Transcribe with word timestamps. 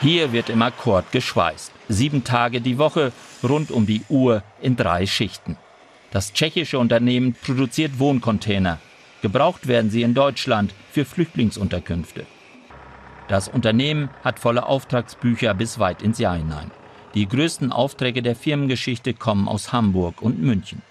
Hier 0.00 0.32
wird 0.32 0.48
im 0.48 0.62
Akkord 0.62 1.10
geschweißt. 1.10 1.72
Sieben 1.88 2.22
Tage 2.22 2.60
die 2.60 2.78
Woche, 2.78 3.12
rund 3.42 3.72
um 3.72 3.84
die 3.84 4.02
Uhr 4.08 4.44
in 4.62 4.76
drei 4.76 5.06
Schichten. 5.06 5.56
Das 6.12 6.32
tschechische 6.32 6.78
Unternehmen 6.78 7.34
produziert 7.34 7.98
Wohncontainer. 7.98 8.78
Gebraucht 9.22 9.66
werden 9.66 9.90
sie 9.90 10.02
in 10.02 10.14
Deutschland 10.14 10.72
für 10.92 11.04
Flüchtlingsunterkünfte. 11.04 12.26
Das 13.26 13.48
Unternehmen 13.48 14.08
hat 14.22 14.38
volle 14.38 14.66
Auftragsbücher 14.66 15.52
bis 15.54 15.80
weit 15.80 16.00
ins 16.00 16.20
Jahr 16.20 16.36
hinein. 16.36 16.70
Die 17.14 17.26
größten 17.26 17.72
Aufträge 17.72 18.22
der 18.22 18.36
Firmengeschichte 18.36 19.14
kommen 19.14 19.48
aus 19.48 19.72
Hamburg 19.72 20.22
und 20.22 20.40
München. 20.40 20.82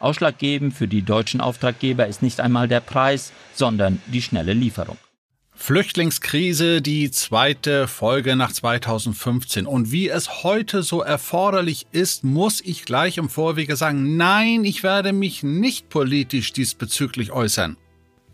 Ausschlaggebend 0.00 0.72
für 0.72 0.88
die 0.88 1.02
deutschen 1.02 1.42
Auftraggeber 1.42 2.06
ist 2.06 2.22
nicht 2.22 2.40
einmal 2.40 2.66
der 2.66 2.80
Preis, 2.80 3.32
sondern 3.52 4.00
die 4.06 4.22
schnelle 4.22 4.54
Lieferung. 4.54 4.96
Flüchtlingskrise, 5.56 6.82
die 6.82 7.10
zweite 7.10 7.88
Folge 7.88 8.36
nach 8.36 8.52
2015. 8.52 9.66
Und 9.66 9.92
wie 9.92 10.08
es 10.08 10.42
heute 10.42 10.82
so 10.82 11.00
erforderlich 11.00 11.86
ist, 11.92 12.24
muss 12.24 12.60
ich 12.60 12.84
gleich 12.84 13.18
im 13.18 13.28
Vorwege 13.28 13.76
sagen, 13.76 14.16
nein, 14.16 14.64
ich 14.64 14.82
werde 14.82 15.12
mich 15.12 15.42
nicht 15.42 15.88
politisch 15.88 16.52
diesbezüglich 16.52 17.32
äußern. 17.32 17.76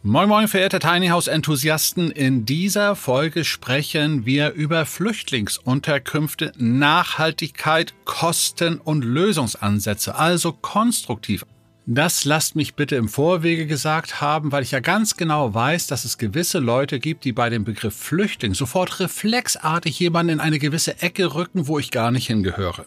Moin 0.02 0.30
moin, 0.30 0.48
verehrte 0.48 0.78
Tiny 0.78 1.08
House 1.08 1.28
Enthusiasten. 1.28 2.10
In 2.10 2.46
dieser 2.46 2.96
Folge 2.96 3.44
sprechen 3.44 4.24
wir 4.24 4.52
über 4.52 4.86
Flüchtlingsunterkünfte, 4.86 6.52
Nachhaltigkeit, 6.56 7.92
Kosten 8.06 8.78
und 8.78 9.04
Lösungsansätze, 9.04 10.14
also 10.14 10.52
konstruktiv. 10.52 11.44
Das 11.92 12.24
lasst 12.24 12.54
mich 12.54 12.76
bitte 12.76 12.94
im 12.94 13.08
Vorwege 13.08 13.66
gesagt 13.66 14.20
haben, 14.20 14.52
weil 14.52 14.62
ich 14.62 14.70
ja 14.70 14.78
ganz 14.78 15.16
genau 15.16 15.54
weiß, 15.54 15.88
dass 15.88 16.04
es 16.04 16.18
gewisse 16.18 16.60
Leute 16.60 17.00
gibt, 17.00 17.24
die 17.24 17.32
bei 17.32 17.50
dem 17.50 17.64
Begriff 17.64 17.96
Flüchtling 17.96 18.54
sofort 18.54 19.00
reflexartig 19.00 19.98
jemanden 19.98 20.34
in 20.34 20.40
eine 20.40 20.60
gewisse 20.60 21.02
Ecke 21.02 21.34
rücken, 21.34 21.66
wo 21.66 21.80
ich 21.80 21.90
gar 21.90 22.12
nicht 22.12 22.28
hingehöre. 22.28 22.86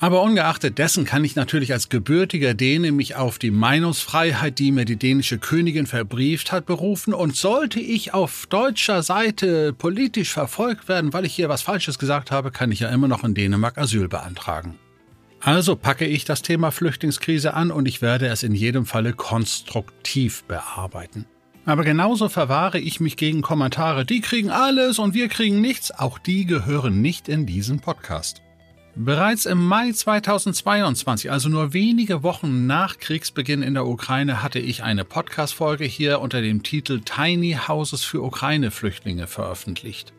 Aber 0.00 0.22
ungeachtet 0.22 0.78
dessen 0.78 1.04
kann 1.04 1.22
ich 1.22 1.36
natürlich 1.36 1.74
als 1.74 1.90
gebürtiger 1.90 2.54
Däne 2.54 2.92
mich 2.92 3.16
auf 3.16 3.38
die 3.38 3.50
Meinungsfreiheit, 3.50 4.58
die 4.58 4.72
mir 4.72 4.86
die 4.86 4.96
dänische 4.96 5.36
Königin 5.36 5.86
verbrieft 5.86 6.50
hat, 6.50 6.64
berufen 6.64 7.12
und 7.12 7.36
sollte 7.36 7.78
ich 7.78 8.14
auf 8.14 8.46
deutscher 8.46 9.02
Seite 9.02 9.74
politisch 9.74 10.32
verfolgt 10.32 10.88
werden, 10.88 11.12
weil 11.12 11.26
ich 11.26 11.34
hier 11.34 11.50
was 11.50 11.60
Falsches 11.60 11.98
gesagt 11.98 12.30
habe, 12.30 12.52
kann 12.52 12.72
ich 12.72 12.80
ja 12.80 12.88
immer 12.88 13.06
noch 13.08 13.22
in 13.22 13.34
Dänemark 13.34 13.76
Asyl 13.76 14.08
beantragen. 14.08 14.78
Also 15.40 15.76
packe 15.76 16.04
ich 16.04 16.24
das 16.24 16.42
Thema 16.42 16.70
Flüchtlingskrise 16.70 17.54
an 17.54 17.70
und 17.70 17.86
ich 17.86 18.02
werde 18.02 18.26
es 18.26 18.42
in 18.42 18.54
jedem 18.54 18.86
Falle 18.86 19.12
konstruktiv 19.12 20.44
bearbeiten. 20.44 21.26
Aber 21.64 21.84
genauso 21.84 22.28
verwahre 22.28 22.78
ich 22.78 22.98
mich 22.98 23.16
gegen 23.16 23.42
Kommentare, 23.42 24.04
die 24.06 24.20
kriegen 24.20 24.50
alles 24.50 24.98
und 24.98 25.14
wir 25.14 25.28
kriegen 25.28 25.60
nichts, 25.60 25.90
auch 25.90 26.18
die 26.18 26.46
gehören 26.46 27.02
nicht 27.02 27.28
in 27.28 27.44
diesen 27.44 27.80
Podcast. 27.80 28.42
Bereits 29.00 29.46
im 29.46 29.64
Mai 29.64 29.92
2022, 29.92 31.30
also 31.30 31.48
nur 31.48 31.72
wenige 31.72 32.24
Wochen 32.24 32.66
nach 32.66 32.98
Kriegsbeginn 32.98 33.62
in 33.62 33.74
der 33.74 33.86
Ukraine, 33.86 34.42
hatte 34.42 34.58
ich 34.58 34.82
eine 34.82 35.04
Podcast-Folge 35.04 35.84
hier 35.84 36.20
unter 36.20 36.40
dem 36.40 36.64
Titel 36.64 37.00
Tiny 37.04 37.56
Houses 37.68 38.02
für 38.02 38.22
Ukraine-Flüchtlinge 38.22 39.28
veröffentlicht. 39.28 40.12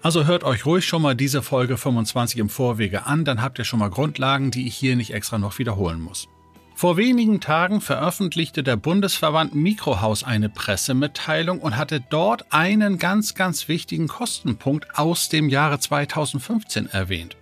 Also 0.00 0.26
hört 0.26 0.44
euch 0.44 0.64
ruhig 0.64 0.86
schon 0.86 1.02
mal 1.02 1.16
diese 1.16 1.42
Folge 1.42 1.76
25 1.76 2.38
im 2.38 2.48
Vorwege 2.48 3.06
an, 3.06 3.24
dann 3.24 3.42
habt 3.42 3.58
ihr 3.58 3.64
schon 3.64 3.80
mal 3.80 3.90
Grundlagen, 3.90 4.50
die 4.50 4.68
ich 4.68 4.76
hier 4.76 4.94
nicht 4.94 5.12
extra 5.12 5.38
noch 5.38 5.58
wiederholen 5.58 6.00
muss. 6.00 6.28
Vor 6.76 6.96
wenigen 6.96 7.40
Tagen 7.40 7.80
veröffentlichte 7.80 8.62
der 8.62 8.76
Bundesverband 8.76 9.56
Mikrohaus 9.56 10.22
eine 10.22 10.48
Pressemitteilung 10.48 11.58
und 11.58 11.76
hatte 11.76 12.00
dort 12.00 12.52
einen 12.52 12.98
ganz, 12.98 13.34
ganz 13.34 13.66
wichtigen 13.66 14.06
Kostenpunkt 14.06 14.96
aus 14.96 15.28
dem 15.28 15.48
Jahre 15.48 15.80
2015 15.80 16.86
erwähnt. 16.86 17.36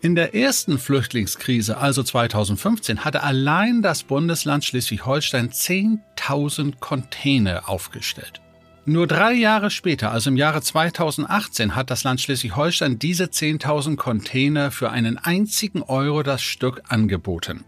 In 0.00 0.16
der 0.16 0.34
ersten 0.34 0.80
Flüchtlingskrise, 0.80 1.78
also 1.78 2.02
2015, 2.02 3.04
hatte 3.04 3.22
allein 3.22 3.80
das 3.80 4.02
Bundesland 4.02 4.64
Schleswig-Holstein 4.64 5.50
10.000 5.50 6.80
Container 6.80 7.68
aufgestellt. 7.68 8.40
Nur 8.86 9.06
drei 9.06 9.32
Jahre 9.32 9.70
später, 9.70 10.12
also 10.12 10.28
im 10.28 10.36
Jahre 10.36 10.60
2018, 10.60 11.74
hat 11.74 11.90
das 11.90 12.04
Land 12.04 12.20
Schleswig-Holstein 12.20 12.98
diese 12.98 13.24
10.000 13.24 13.96
Container 13.96 14.70
für 14.70 14.90
einen 14.90 15.16
einzigen 15.16 15.82
Euro 15.82 16.22
das 16.22 16.42
Stück 16.42 16.82
angeboten. 16.88 17.64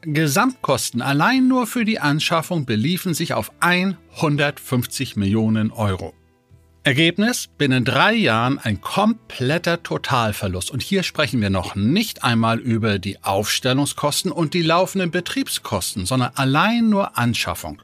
Gesamtkosten 0.00 1.02
allein 1.02 1.46
nur 1.46 1.66
für 1.66 1.84
die 1.84 1.98
Anschaffung 1.98 2.64
beliefen 2.64 3.12
sich 3.12 3.34
auf 3.34 3.50
150 3.60 5.16
Millionen 5.16 5.72
Euro. 5.72 6.14
Ergebnis? 6.84 7.48
Binnen 7.58 7.84
drei 7.84 8.14
Jahren 8.14 8.58
ein 8.60 8.80
kompletter 8.80 9.82
Totalverlust. 9.82 10.70
Und 10.70 10.80
hier 10.80 11.02
sprechen 11.02 11.40
wir 11.40 11.50
noch 11.50 11.74
nicht 11.74 12.22
einmal 12.22 12.60
über 12.60 13.00
die 13.00 13.22
Aufstellungskosten 13.24 14.30
und 14.30 14.54
die 14.54 14.62
laufenden 14.62 15.10
Betriebskosten, 15.10 16.06
sondern 16.06 16.30
allein 16.36 16.88
nur 16.88 17.18
Anschaffung. 17.18 17.82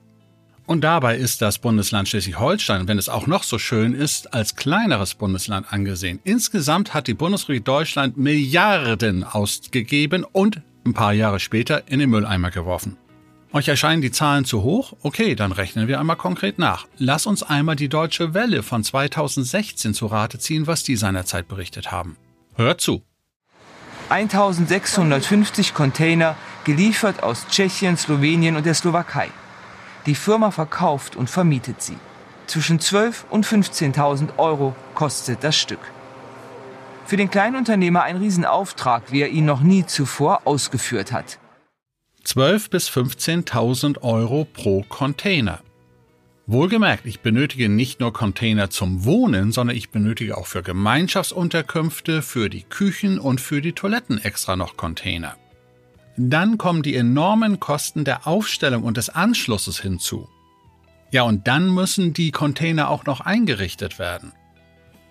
Und 0.73 0.81
dabei 0.81 1.19
ist 1.19 1.43
das 1.43 1.59
Bundesland 1.59 2.09
Schleswig-Holstein, 2.09 2.89
wenn 2.89 2.97
es 2.97 3.11
auch 3.11 3.27
noch 3.27 3.43
so 3.43 3.59
schön 3.59 3.93
ist, 3.93 4.33
als 4.33 4.57
kleineres 4.57 5.15
Bundesland 5.15 5.71
angesehen. 5.71 6.19
Insgesamt 6.25 6.95
hat 6.95 7.09
die 7.09 7.13
Bundesrepublik 7.13 7.67
Deutschland 7.67 8.17
Milliarden 8.17 9.23
ausgegeben 9.23 10.25
und 10.25 10.63
ein 10.87 10.95
paar 10.95 11.13
Jahre 11.13 11.41
später 11.41 11.83
in 11.89 11.99
den 11.99 12.09
Mülleimer 12.09 12.51
geworfen. 12.51 12.97
Euch 13.53 13.69
erscheinen 13.69 14.01
die 14.01 14.13
Zahlen 14.13 14.47
zu 14.47 14.63
hoch? 14.63 14.95
Okay, 15.03 15.35
dann 15.35 15.53
rechnen 15.53 15.89
wir 15.89 16.01
einmal 16.01 16.17
konkret 16.17 16.59
nach. 16.59 16.87
Lass 16.97 17.27
uns 17.27 17.43
einmal 17.43 17.77
die 17.77 17.91
Deutsche 17.91 18.33
Welle 18.33 18.63
von 18.63 18.83
2016 18.83 19.93
zu 19.93 20.07
Rate 20.07 20.39
ziehen, 20.39 20.67
was 20.67 20.85
die 20.85 20.97
seinerzeit 20.97 21.49
berichtet 21.49 21.93
haben. 21.93 22.17
Hört 22.55 22.81
zu. 22.81 23.03
1650 24.09 25.75
Container 25.75 26.35
geliefert 26.65 27.23
aus 27.23 27.47
Tschechien, 27.51 27.99
Slowenien 27.99 28.57
und 28.57 28.65
der 28.65 28.73
Slowakei. 28.73 29.29
Die 30.07 30.15
Firma 30.15 30.51
verkauft 30.51 31.17
und 31.17 31.31
vermietet 31.31 31.81
sie. 31.83 31.97
Zwischen 32.47 32.81
12.000 32.81 33.15
und 33.31 33.47
15.000 33.47 34.39
Euro 34.39 34.75
kostet 34.95 35.45
das 35.45 35.57
Stück. 35.57 35.81
Für 37.07 37.17
den 37.17 37.31
Kleinunternehmer 37.31 38.03
ein 38.03 38.17
Riesenauftrag, 38.17 39.13
wie 39.13 39.23
er 39.23 39.29
ihn 39.29 39.45
noch 39.45 39.61
nie 39.61 39.87
zuvor 39.87 40.43
ausgeführt 40.45 41.13
hat. 41.13 41.39
12.000 42.25 42.71
bis 42.71 42.89
15.000 42.89 44.03
Euro 44.03 44.45
pro 44.45 44.83
Container. 44.89 45.61
Wohlgemerkt, 46.47 47.07
ich 47.07 47.21
benötige 47.21 47.69
nicht 47.69 48.01
nur 48.01 48.13
Container 48.13 48.69
zum 48.69 49.05
Wohnen, 49.05 49.53
sondern 49.53 49.77
ich 49.77 49.91
benötige 49.91 50.37
auch 50.37 50.47
für 50.47 50.63
Gemeinschaftsunterkünfte, 50.63 52.21
für 52.21 52.51
die 52.51 52.63
Küchen 52.63 53.21
und 53.21 53.41
für 53.41 53.61
die 53.61 53.73
Toiletten 53.73 54.19
extra 54.19 54.57
noch 54.57 54.77
Container. 54.77 55.37
Dann 56.17 56.59
kommen 56.59 56.83
die 56.83 56.95
enormen 56.95 57.59
Kosten 57.61 58.05
der 58.05 58.27
Aufstellung 58.27 58.83
und 58.83 58.97
des 58.97 59.09
Anschlusses 59.09 59.81
hinzu. 59.81 60.29
Ja, 61.11 61.23
und 61.23 61.47
dann 61.47 61.69
müssen 61.71 62.13
die 62.13 62.31
Container 62.31 62.89
auch 62.89 63.05
noch 63.05 63.21
eingerichtet 63.21 63.99
werden. 63.99 64.33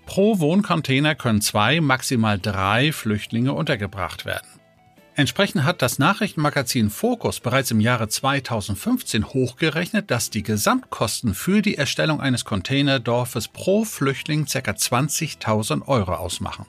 Pro 0.06 0.39
Wohncontainer 0.39 1.15
können 1.15 1.42
zwei, 1.42 1.80
maximal 1.80 2.39
drei 2.39 2.92
Flüchtlinge 2.92 3.53
untergebracht 3.53 4.25
werden. 4.25 4.48
Entsprechend 5.15 5.63
hat 5.63 5.81
das 5.81 6.00
Nachrichtenmagazin 6.00 6.89
Focus 6.89 7.39
bereits 7.39 7.71
im 7.71 7.80
Jahre 7.80 8.07
2015 8.07 9.27
hochgerechnet, 9.27 10.09
dass 10.09 10.30
die 10.30 10.42
Gesamtkosten 10.42 11.33
für 11.33 11.62
die 11.62 11.77
Erstellung 11.77 12.21
eines 12.21 12.45
Containerdorfes 12.45 13.50
pro 13.50 13.83
Flüchtling 13.83 14.45
ca. 14.45 14.59
20.000 14.59 15.88
Euro 15.88 16.15
ausmachen. 16.15 16.65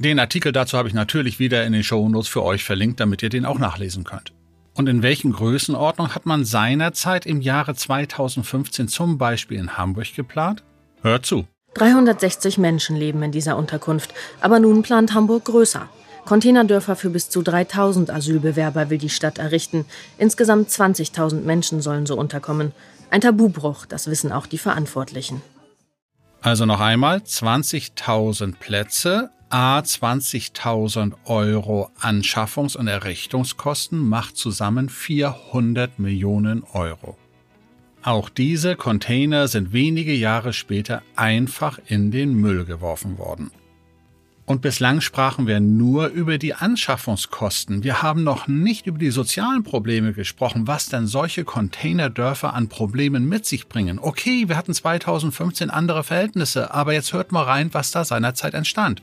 Den 0.00 0.18
Artikel 0.18 0.50
dazu 0.50 0.78
habe 0.78 0.88
ich 0.88 0.94
natürlich 0.94 1.38
wieder 1.38 1.66
in 1.66 1.74
den 1.74 1.82
Shownotes 1.82 2.26
für 2.26 2.42
euch 2.42 2.64
verlinkt, 2.64 3.00
damit 3.00 3.22
ihr 3.22 3.28
den 3.28 3.44
auch 3.44 3.58
nachlesen 3.58 4.02
könnt. 4.02 4.32
Und 4.74 4.88
in 4.88 5.02
welchen 5.02 5.30
Größenordnung 5.30 6.14
hat 6.14 6.24
man 6.24 6.46
seinerzeit 6.46 7.26
im 7.26 7.42
Jahre 7.42 7.74
2015 7.74 8.88
zum 8.88 9.18
Beispiel 9.18 9.58
in 9.58 9.76
Hamburg 9.76 10.14
geplant? 10.16 10.62
Hört 11.02 11.26
zu. 11.26 11.46
360 11.74 12.56
Menschen 12.56 12.96
leben 12.96 13.22
in 13.22 13.30
dieser 13.30 13.58
Unterkunft, 13.58 14.14
aber 14.40 14.58
nun 14.58 14.80
plant 14.80 15.12
Hamburg 15.12 15.44
größer. 15.44 15.86
Containerdörfer 16.24 16.96
für 16.96 17.10
bis 17.10 17.28
zu 17.28 17.42
3000 17.42 18.08
Asylbewerber 18.08 18.88
will 18.88 18.98
die 18.98 19.10
Stadt 19.10 19.36
errichten. 19.36 19.84
Insgesamt 20.16 20.70
20.000 20.70 21.42
Menschen 21.42 21.82
sollen 21.82 22.06
so 22.06 22.16
unterkommen. 22.16 22.72
Ein 23.10 23.20
Tabubruch, 23.20 23.84
das 23.84 24.06
wissen 24.06 24.32
auch 24.32 24.46
die 24.46 24.56
Verantwortlichen. 24.56 25.42
Also 26.40 26.64
noch 26.64 26.80
einmal 26.80 27.18
20.000 27.18 28.54
Plätze, 28.58 29.28
a 29.50 29.80
20.000 29.80 31.14
Euro 31.24 31.90
Anschaffungs- 32.00 32.76
und 32.76 32.86
Errichtungskosten 32.86 33.98
macht 33.98 34.36
zusammen 34.36 34.88
400 34.88 35.98
Millionen 35.98 36.62
Euro. 36.72 37.18
Auch 38.02 38.28
diese 38.28 38.76
Container 38.76 39.48
sind 39.48 39.72
wenige 39.72 40.14
Jahre 40.14 40.52
später 40.52 41.02
einfach 41.16 41.80
in 41.86 42.10
den 42.10 42.34
Müll 42.34 42.64
geworfen 42.64 43.18
worden. 43.18 43.50
Und 44.46 44.62
bislang 44.62 45.00
sprachen 45.00 45.46
wir 45.46 45.60
nur 45.60 46.08
über 46.08 46.38
die 46.38 46.54
Anschaffungskosten. 46.54 47.84
Wir 47.84 48.02
haben 48.02 48.24
noch 48.24 48.48
nicht 48.48 48.86
über 48.86 48.98
die 48.98 49.10
sozialen 49.10 49.62
Probleme 49.62 50.12
gesprochen, 50.12 50.66
was 50.66 50.88
denn 50.88 51.06
solche 51.06 51.44
Containerdörfer 51.44 52.54
an 52.54 52.68
Problemen 52.68 53.28
mit 53.28 53.46
sich 53.46 53.68
bringen. 53.68 53.98
Okay, 54.00 54.48
wir 54.48 54.56
hatten 54.56 54.74
2015 54.74 55.70
andere 55.70 56.02
Verhältnisse, 56.02 56.72
aber 56.72 56.94
jetzt 56.94 57.12
hört 57.12 57.32
mal 57.32 57.44
rein, 57.44 57.68
was 57.72 57.90
da 57.90 58.04
seinerzeit 58.04 58.54
entstand. 58.54 59.02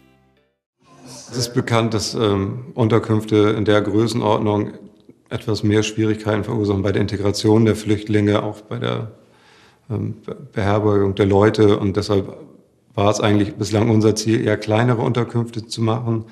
Es 1.29 1.38
ist 1.38 1.53
bekannt, 1.53 1.94
dass 1.94 2.13
ähm, 2.13 2.68
Unterkünfte 2.74 3.56
in 3.57 3.65
der 3.65 3.81
Größenordnung 3.81 4.71
etwas 5.29 5.63
mehr 5.63 5.83
Schwierigkeiten 5.83 6.44
verursachen 6.44 6.81
bei 6.81 6.91
der 6.91 7.01
Integration 7.01 7.65
der 7.65 7.75
Flüchtlinge, 7.75 8.44
auch 8.44 8.62
bei 8.62 8.77
der 8.77 9.12
ähm, 9.89 10.15
Beherbergung 10.53 11.15
der 11.15 11.25
Leute. 11.25 11.79
Und 11.79 11.97
deshalb 11.97 12.38
war 12.95 13.12
es 13.12 13.19
eigentlich 13.19 13.56
bislang 13.56 13.89
unser 13.89 14.15
Ziel, 14.15 14.45
eher 14.45 14.57
kleinere 14.57 15.01
Unterkünfte 15.01 15.68
zu 15.68 15.81
machen. 15.81 16.25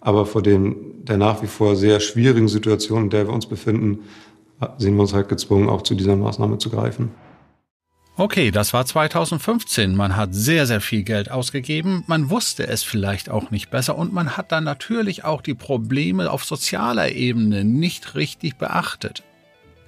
Aber 0.00 0.26
vor 0.26 0.42
dem, 0.42 1.04
der 1.04 1.16
nach 1.16 1.42
wie 1.42 1.46
vor 1.46 1.74
sehr 1.74 2.00
schwierigen 2.00 2.48
Situation, 2.48 3.04
in 3.04 3.10
der 3.10 3.26
wir 3.26 3.34
uns 3.34 3.46
befinden, 3.46 4.00
sehen 4.78 4.94
wir 4.96 5.02
uns 5.02 5.14
halt 5.14 5.28
gezwungen, 5.28 5.68
auch 5.68 5.82
zu 5.82 5.94
dieser 5.94 6.16
Maßnahme 6.16 6.58
zu 6.58 6.70
greifen. 6.70 7.10
Okay, 8.16 8.50
das 8.50 8.74
war 8.74 8.84
2015. 8.84 9.96
Man 9.96 10.16
hat 10.16 10.34
sehr, 10.34 10.66
sehr 10.66 10.82
viel 10.82 11.02
Geld 11.02 11.30
ausgegeben. 11.30 12.04
Man 12.06 12.28
wusste 12.28 12.66
es 12.66 12.82
vielleicht 12.82 13.30
auch 13.30 13.50
nicht 13.50 13.70
besser 13.70 13.96
und 13.96 14.12
man 14.12 14.36
hat 14.36 14.52
dann 14.52 14.64
natürlich 14.64 15.24
auch 15.24 15.40
die 15.40 15.54
Probleme 15.54 16.30
auf 16.30 16.44
sozialer 16.44 17.12
Ebene 17.12 17.64
nicht 17.64 18.14
richtig 18.14 18.56
beachtet. 18.56 19.22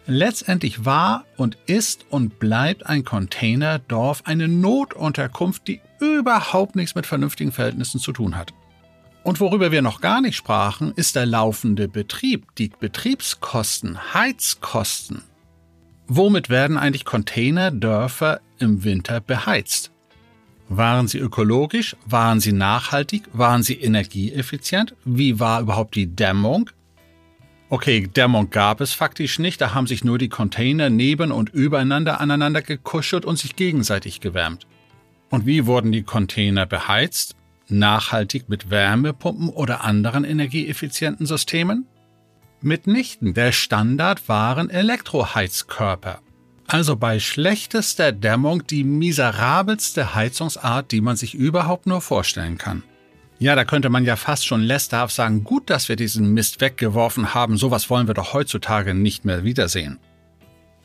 Letztendlich 0.07 0.87
war 0.87 1.25
und 1.37 1.59
ist 1.67 2.07
und 2.09 2.39
bleibt 2.39 2.87
ein 2.87 3.05
Containerdorf 3.05 4.23
eine 4.25 4.49
Notunterkunft, 4.49 5.69
die 5.69 5.81
überhaupt 6.01 6.77
nichts 6.77 6.95
mit 6.95 7.07
vernünftigen 7.07 7.53
Verhältnissen 7.53 8.01
zu 8.01 8.13
tun 8.13 8.37
hat. 8.37 8.53
Und 9.23 9.41
worüber 9.41 9.71
wir 9.71 9.81
noch 9.81 10.01
gar 10.01 10.21
nicht 10.21 10.37
sprachen, 10.37 10.93
ist 10.97 11.17
der 11.17 11.25
laufende 11.27 11.89
Betrieb, 11.89 12.55
die 12.57 12.69
Betriebskosten, 12.69 14.15
Heizkosten. 14.15 15.23
Womit 16.07 16.51
werden 16.51 16.77
eigentlich 16.77 17.05
Containerdörfer 17.05 18.41
im 18.59 18.85
Winter 18.85 19.21
beheizt? 19.21 19.91
Waren 20.69 21.09
sie 21.09 21.19
ökologisch? 21.19 21.97
Waren 22.07 22.41
sie 22.41 22.53
nachhaltig? 22.53 23.25
Waren 23.33 23.63
sie 23.63 23.75
energieeffizient? 23.75 24.95
Wie 25.05 25.41
war 25.41 25.61
überhaupt 25.61 25.95
die 25.95 26.15
Dämmung? 26.15 26.71
Okay, 27.71 28.07
Dämmung 28.07 28.51
gab 28.51 28.81
es 28.81 28.93
faktisch 28.93 29.39
nicht, 29.39 29.61
da 29.61 29.75
haben 29.75 29.87
sich 29.87 30.05
nur 30.05 30.19
die 30.19 30.29
Container 30.29 30.91
neben 30.91 31.33
und 31.33 31.49
übereinander 31.49 32.21
aneinander 32.21 32.63
gekuschelt 32.63 33.25
und 33.25 33.39
sich 33.39 33.57
gegenseitig 33.57 34.21
gewärmt. 34.21 34.67
Und 35.31 35.47
wie 35.47 35.67
wurden 35.67 35.91
die 35.91 36.03
Container 36.03 36.67
beheizt? 36.67 37.35
Nachhaltig 37.69 38.49
mit 38.49 38.71
Wärmepumpen 38.71 39.49
oder 39.49 39.83
anderen 39.83 40.25
energieeffizienten 40.25 41.27
Systemen? 41.27 41.87
Mitnichten, 42.65 43.35
der 43.35 43.53
Standard 43.53 44.29
waren 44.29 44.71
Elektroheizkörper. 44.71 46.21
Also 46.67 46.97
bei 46.97 47.21
schlechtester 47.21 48.11
Dämmung 48.11 48.67
die 48.67 48.85
miserabelste 48.85 50.15
Heizungsart, 50.15 50.91
die 50.91 51.01
man 51.01 51.17
sich 51.17 51.35
überhaupt 51.35 51.87
nur 51.87 52.01
vorstellen 52.01 52.59
kann. 52.59 52.83
Ja, 53.39 53.55
da 53.55 53.65
könnte 53.65 53.91
man 53.91 54.05
ja 54.05 54.17
fast 54.17 54.47
schon 54.47 54.63
lästerhaft 54.63 55.15
sagen, 55.15 55.45
gut, 55.45 55.69
dass 55.69 55.89
wir 55.89 55.97
diesen 55.97 56.33
Mist 56.33 56.61
weggeworfen 56.61 57.35
haben, 57.35 57.57
sowas 57.57 57.91
wollen 57.91 58.07
wir 58.07 58.15
doch 58.15 58.33
heutzutage 58.33 58.95
nicht 58.95 59.25
mehr 59.25 59.45
wiedersehen. 59.45 59.99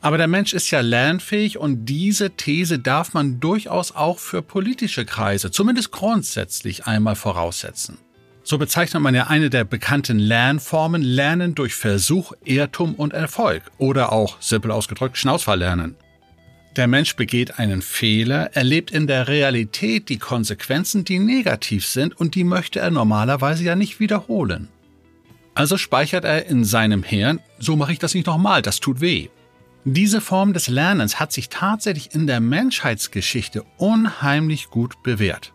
Aber 0.02 0.18
der 0.18 0.28
Mensch 0.28 0.54
ist 0.54 0.70
ja 0.70 0.80
lernfähig 0.80 1.58
und 1.58 1.84
diese 1.84 2.30
These 2.30 2.78
darf 2.78 3.12
man 3.12 3.38
durchaus 3.38 3.94
auch 3.94 4.18
für 4.18 4.42
politische 4.42 5.04
Kreise, 5.04 5.50
zumindest 5.50 5.92
grundsätzlich 5.92 6.86
einmal 6.86 7.16
voraussetzen. 7.16 7.98
So 8.42 8.58
bezeichnet 8.58 9.02
man 9.02 9.14
ja 9.14 9.26
eine 9.26 9.50
der 9.50 9.64
bekannten 9.64 10.18
Lernformen 10.18 11.02
Lernen 11.02 11.54
durch 11.54 11.74
Versuch, 11.74 12.32
Irrtum 12.44 12.94
und 12.94 13.12
Erfolg 13.12 13.62
oder 13.78 14.12
auch, 14.12 14.40
simpel 14.40 14.70
ausgedrückt, 14.70 15.16
Schnauzverlernen. 15.18 15.96
Der 16.76 16.86
Mensch 16.86 17.16
begeht 17.16 17.58
einen 17.58 17.82
Fehler, 17.82 18.54
erlebt 18.54 18.92
in 18.92 19.06
der 19.06 19.28
Realität 19.28 20.08
die 20.08 20.18
Konsequenzen, 20.18 21.04
die 21.04 21.18
negativ 21.18 21.84
sind 21.84 22.18
und 22.18 22.34
die 22.34 22.44
möchte 22.44 22.78
er 22.78 22.90
normalerweise 22.90 23.64
ja 23.64 23.74
nicht 23.74 23.98
wiederholen. 23.98 24.68
Also 25.54 25.76
speichert 25.76 26.24
er 26.24 26.46
in 26.46 26.64
seinem 26.64 27.02
Hirn, 27.02 27.40
so 27.58 27.74
mache 27.74 27.92
ich 27.92 27.98
das 27.98 28.14
nicht 28.14 28.26
nochmal, 28.26 28.62
das 28.62 28.78
tut 28.80 29.00
weh. 29.00 29.28
Diese 29.84 30.20
Form 30.20 30.52
des 30.52 30.68
Lernens 30.68 31.18
hat 31.18 31.32
sich 31.32 31.48
tatsächlich 31.48 32.14
in 32.14 32.26
der 32.26 32.40
Menschheitsgeschichte 32.40 33.64
unheimlich 33.76 34.68
gut 34.68 35.02
bewährt. 35.02 35.52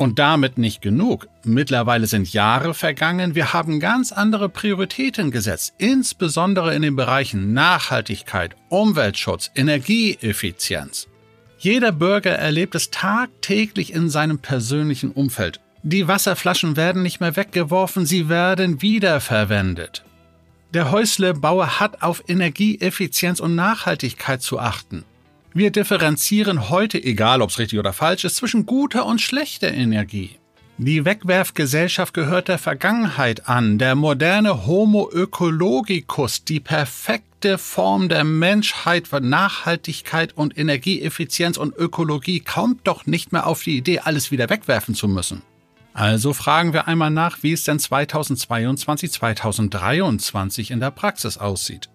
Und 0.00 0.18
damit 0.18 0.56
nicht 0.56 0.80
genug. 0.80 1.28
Mittlerweile 1.44 2.06
sind 2.06 2.32
Jahre 2.32 2.72
vergangen, 2.72 3.34
wir 3.34 3.52
haben 3.52 3.80
ganz 3.80 4.12
andere 4.12 4.48
Prioritäten 4.48 5.30
gesetzt, 5.30 5.74
insbesondere 5.76 6.74
in 6.74 6.80
den 6.80 6.96
Bereichen 6.96 7.52
Nachhaltigkeit, 7.52 8.56
Umweltschutz, 8.70 9.50
Energieeffizienz. 9.54 11.06
Jeder 11.58 11.92
Bürger 11.92 12.30
erlebt 12.30 12.74
es 12.74 12.88
tagtäglich 12.90 13.92
in 13.92 14.08
seinem 14.08 14.38
persönlichen 14.38 15.10
Umfeld. 15.10 15.60
Die 15.82 16.08
Wasserflaschen 16.08 16.78
werden 16.78 17.02
nicht 17.02 17.20
mehr 17.20 17.36
weggeworfen, 17.36 18.06
sie 18.06 18.30
werden 18.30 18.80
wiederverwendet. 18.80 20.02
Der 20.72 20.92
Häuslebauer 20.92 21.78
hat 21.78 22.00
auf 22.00 22.22
Energieeffizienz 22.26 23.38
und 23.38 23.54
Nachhaltigkeit 23.54 24.40
zu 24.40 24.60
achten. 24.60 25.04
Wir 25.52 25.72
differenzieren 25.72 26.70
heute, 26.70 27.02
egal 27.02 27.42
ob 27.42 27.50
es 27.50 27.58
richtig 27.58 27.78
oder 27.78 27.92
falsch 27.92 28.24
ist, 28.24 28.36
zwischen 28.36 28.66
guter 28.66 29.04
und 29.06 29.20
schlechter 29.20 29.72
Energie. 29.72 30.38
Die 30.78 31.04
Wegwerfgesellschaft 31.04 32.14
gehört 32.14 32.48
der 32.48 32.58
Vergangenheit 32.58 33.48
an. 33.48 33.76
Der 33.76 33.96
moderne 33.96 34.66
Homo 34.66 35.10
ökologicus, 35.12 36.44
die 36.44 36.60
perfekte 36.60 37.58
Form 37.58 38.08
der 38.08 38.24
Menschheit 38.24 39.08
für 39.08 39.20
Nachhaltigkeit 39.20 40.34
und 40.36 40.56
Energieeffizienz 40.56 41.58
und 41.58 41.76
Ökologie, 41.76 42.40
kommt 42.40 42.86
doch 42.86 43.06
nicht 43.06 43.32
mehr 43.32 43.46
auf 43.46 43.62
die 43.62 43.76
Idee, 43.76 43.98
alles 43.98 44.30
wieder 44.30 44.48
wegwerfen 44.48 44.94
zu 44.94 45.08
müssen. 45.08 45.42
Also 45.92 46.32
fragen 46.32 46.72
wir 46.72 46.86
einmal 46.86 47.10
nach, 47.10 47.42
wie 47.42 47.52
es 47.52 47.64
denn 47.64 47.80
2022, 47.80 49.10
2023 49.10 50.70
in 50.70 50.80
der 50.80 50.92
Praxis 50.92 51.36
aussieht. 51.36 51.90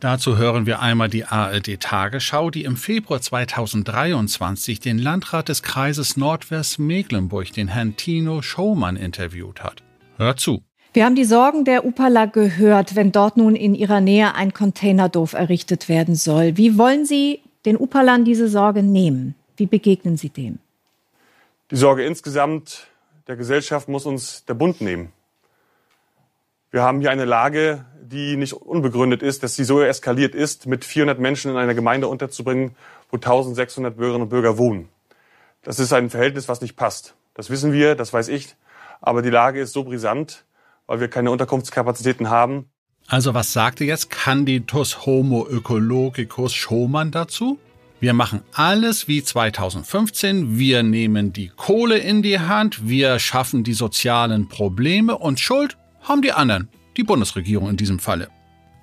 Dazu 0.00 0.36
hören 0.36 0.64
wir 0.64 0.80
einmal 0.80 1.08
die 1.08 1.24
ARD 1.24 1.80
Tagesschau, 1.80 2.50
die 2.50 2.62
im 2.62 2.76
Februar 2.76 3.20
2023 3.20 4.78
den 4.78 4.96
Landrat 4.96 5.48
des 5.48 5.64
Kreises 5.64 6.16
Nordwestmecklenburg, 6.16 7.52
den 7.52 7.66
Herrn 7.66 7.96
Tino 7.96 8.40
Schaumann, 8.40 8.94
interviewt 8.94 9.64
hat. 9.64 9.82
Hört 10.16 10.38
zu. 10.38 10.62
Wir 10.92 11.04
haben 11.04 11.16
die 11.16 11.24
Sorgen 11.24 11.64
der 11.64 11.84
Upala 11.84 12.26
gehört, 12.26 12.94
wenn 12.94 13.10
dort 13.10 13.36
nun 13.36 13.56
in 13.56 13.74
ihrer 13.74 14.00
Nähe 14.00 14.36
ein 14.36 14.52
Containerdorf 14.52 15.32
errichtet 15.32 15.88
werden 15.88 16.14
soll. 16.14 16.56
Wie 16.56 16.78
wollen 16.78 17.04
Sie 17.04 17.40
den 17.66 17.76
Upalern 17.76 18.24
diese 18.24 18.48
Sorge 18.48 18.84
nehmen? 18.84 19.34
Wie 19.56 19.66
begegnen 19.66 20.16
Sie 20.16 20.30
dem? 20.30 20.60
Die 21.72 21.76
Sorge 21.76 22.04
insgesamt 22.04 22.86
der 23.26 23.34
Gesellschaft 23.34 23.88
muss 23.88 24.06
uns 24.06 24.44
der 24.44 24.54
Bund 24.54 24.80
nehmen. 24.80 25.12
Wir 26.70 26.82
haben 26.82 27.00
hier 27.00 27.10
eine 27.10 27.24
Lage, 27.24 27.86
die 28.02 28.36
nicht 28.36 28.52
unbegründet 28.52 29.22
ist, 29.22 29.42
dass 29.42 29.56
sie 29.56 29.64
so 29.64 29.80
eskaliert 29.80 30.34
ist, 30.34 30.66
mit 30.66 30.84
400 30.84 31.18
Menschen 31.18 31.50
in 31.50 31.56
einer 31.56 31.74
Gemeinde 31.74 32.08
unterzubringen, 32.08 32.76
wo 33.10 33.16
1600 33.16 33.96
Bürgerinnen 33.96 34.24
und 34.24 34.28
Bürger 34.28 34.58
wohnen. 34.58 34.90
Das 35.62 35.78
ist 35.78 35.94
ein 35.94 36.10
Verhältnis, 36.10 36.46
was 36.48 36.60
nicht 36.60 36.76
passt. 36.76 37.14
Das 37.32 37.48
wissen 37.48 37.72
wir, 37.72 37.94
das 37.94 38.12
weiß 38.12 38.28
ich. 38.28 38.54
Aber 39.00 39.22
die 39.22 39.30
Lage 39.30 39.60
ist 39.60 39.72
so 39.72 39.84
brisant, 39.84 40.44
weil 40.86 41.00
wir 41.00 41.08
keine 41.08 41.30
Unterkunftskapazitäten 41.30 42.28
haben. 42.28 42.68
Also 43.06 43.32
was 43.32 43.54
sagte 43.54 43.84
jetzt 43.84 44.10
Candidatus 44.10 45.06
Homo 45.06 45.46
Ökologicus 45.48 46.52
Schomann 46.52 47.10
dazu? 47.10 47.58
Wir 48.00 48.12
machen 48.12 48.42
alles 48.52 49.08
wie 49.08 49.24
2015. 49.24 50.58
Wir 50.58 50.82
nehmen 50.82 51.32
die 51.32 51.48
Kohle 51.48 51.96
in 51.96 52.22
die 52.22 52.38
Hand. 52.38 52.86
Wir 52.86 53.18
schaffen 53.18 53.64
die 53.64 53.72
sozialen 53.72 54.48
Probleme 54.48 55.16
und 55.16 55.40
Schuld 55.40 55.78
haben 56.08 56.22
die 56.22 56.32
anderen 56.32 56.68
die 56.96 57.04
Bundesregierung 57.04 57.70
in 57.70 57.76
diesem 57.76 57.98
Falle. 57.98 58.28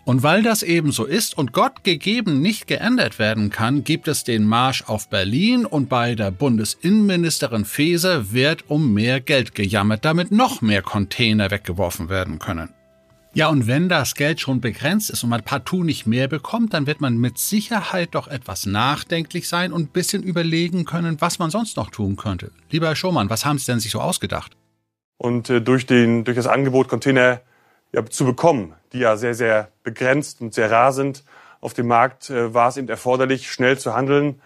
Und 0.06 0.22
weil 0.22 0.44
das 0.44 0.62
eben 0.62 0.92
so 0.92 1.04
ist 1.04 1.36
und 1.36 1.52
Gott 1.52 1.84
gegeben 1.84 2.40
nicht 2.40 2.68
geändert 2.68 3.18
werden 3.18 3.50
kann, 3.50 3.84
gibt 3.84 4.08
es 4.08 4.24
den 4.24 4.46
Marsch 4.46 4.84
auf 4.86 5.10
Berlin 5.10 5.66
und 5.66 5.90
bei 5.90 6.14
der 6.14 6.30
Bundesinnenministerin 6.30 7.66
Faeser 7.66 8.32
wird 8.32 8.70
um 8.70 8.94
mehr 8.94 9.20
Geld 9.20 9.56
gejammert, 9.56 10.06
damit 10.06 10.32
noch 10.32 10.62
mehr 10.62 10.84
Container 10.84 11.50
weggeworfen 11.50 12.08
werden 12.08 12.38
können. 12.38 12.70
Ja, 13.34 13.50
und 13.50 13.68
wenn 13.68 13.90
das 13.90 14.14
Geld 14.14 14.40
schon 14.40 14.62
begrenzt 14.62 15.10
ist 15.10 15.24
und 15.24 15.30
man 15.32 15.44
partout 15.44 15.84
nicht 15.84 16.06
mehr 16.06 16.28
bekommt, 16.28 16.74
dann 16.74 16.88
wird 16.88 17.02
man 17.02 17.18
mit 17.18 17.40
Sicherheit 17.40 18.14
doch 18.14 18.28
etwas 18.28 18.68
nachdenklich 18.68 19.50
sein 19.50 19.74
und 19.74 19.82
ein 19.82 19.88
bisschen 19.92 20.24
überlegen 20.24 20.86
können, 20.86 21.20
was 21.20 21.40
man 21.40 21.50
sonst 21.50 21.76
noch 21.76 21.90
tun 21.90 22.16
könnte. 22.16 22.52
Lieber 22.70 22.88
Herr 22.88 22.96
Schumann, 22.96 23.30
was 23.30 23.44
haben 23.44 23.58
Sie 23.58 23.66
denn 23.66 23.82
sich 23.82 23.92
so 23.92 24.00
ausgedacht? 24.00 24.56
Und 25.18 25.50
äh, 25.50 25.62
durch, 25.62 25.86
den, 25.86 26.24
durch 26.24 26.36
das 26.36 26.48
Angebot, 26.48 26.88
Container 26.88 27.42
ja, 27.92 28.06
zu 28.06 28.26
bekommen, 28.26 28.74
die 28.94 29.00
ja 29.00 29.18
sehr, 29.18 29.34
sehr 29.34 29.70
begrenzt 29.84 30.42
und 30.42 30.54
sehr 30.54 30.70
rar 30.70 30.92
sind 30.92 31.24
auf 31.62 31.74
dem 31.74 31.88
Markt, 31.88 32.30
äh, 32.30 32.54
war 32.54 32.70
es 32.70 32.78
eben 32.78 32.90
erforderlich, 32.90 33.52
schnell 33.52 33.78
zu 33.78 33.94
handeln. 33.96 34.42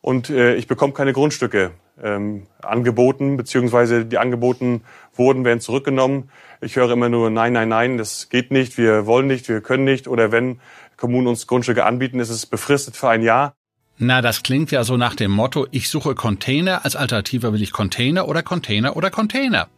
Und 0.00 0.30
äh, 0.30 0.54
ich 0.54 0.66
bekomme 0.66 0.92
keine 0.92 1.12
Grundstücke 1.12 1.72
ähm, 2.02 2.46
angeboten, 2.62 3.36
beziehungsweise 3.36 4.04
die 4.04 4.18
angeboten 4.18 4.82
wurden, 5.14 5.44
werden 5.44 5.60
zurückgenommen. 5.60 6.30
Ich 6.60 6.76
höre 6.76 6.90
immer 6.90 7.08
nur, 7.08 7.30
nein, 7.30 7.52
nein, 7.52 7.68
nein, 7.68 7.98
das 7.98 8.28
geht 8.28 8.50
nicht, 8.50 8.78
wir 8.78 9.06
wollen 9.06 9.26
nicht, 9.26 9.48
wir 9.48 9.60
können 9.60 9.84
nicht. 9.84 10.08
Oder 10.08 10.32
wenn 10.32 10.60
Kommunen 10.96 11.26
uns 11.26 11.46
Grundstücke 11.46 11.84
anbieten, 11.84 12.20
ist 12.20 12.30
es 12.30 12.46
befristet 12.46 12.96
für 12.96 13.08
ein 13.08 13.22
Jahr. 13.22 13.54
Na, 13.98 14.22
das 14.22 14.42
klingt 14.42 14.70
ja 14.70 14.84
so 14.84 14.96
nach 14.96 15.14
dem 15.14 15.30
Motto, 15.30 15.66
ich 15.70 15.88
suche 15.88 16.14
Container, 16.14 16.84
als 16.84 16.96
Alternative 16.96 17.52
will 17.52 17.62
ich 17.62 17.72
Container 17.72 18.26
oder 18.26 18.42
Container 18.42 18.96
oder 18.96 19.10
Container. 19.10 19.68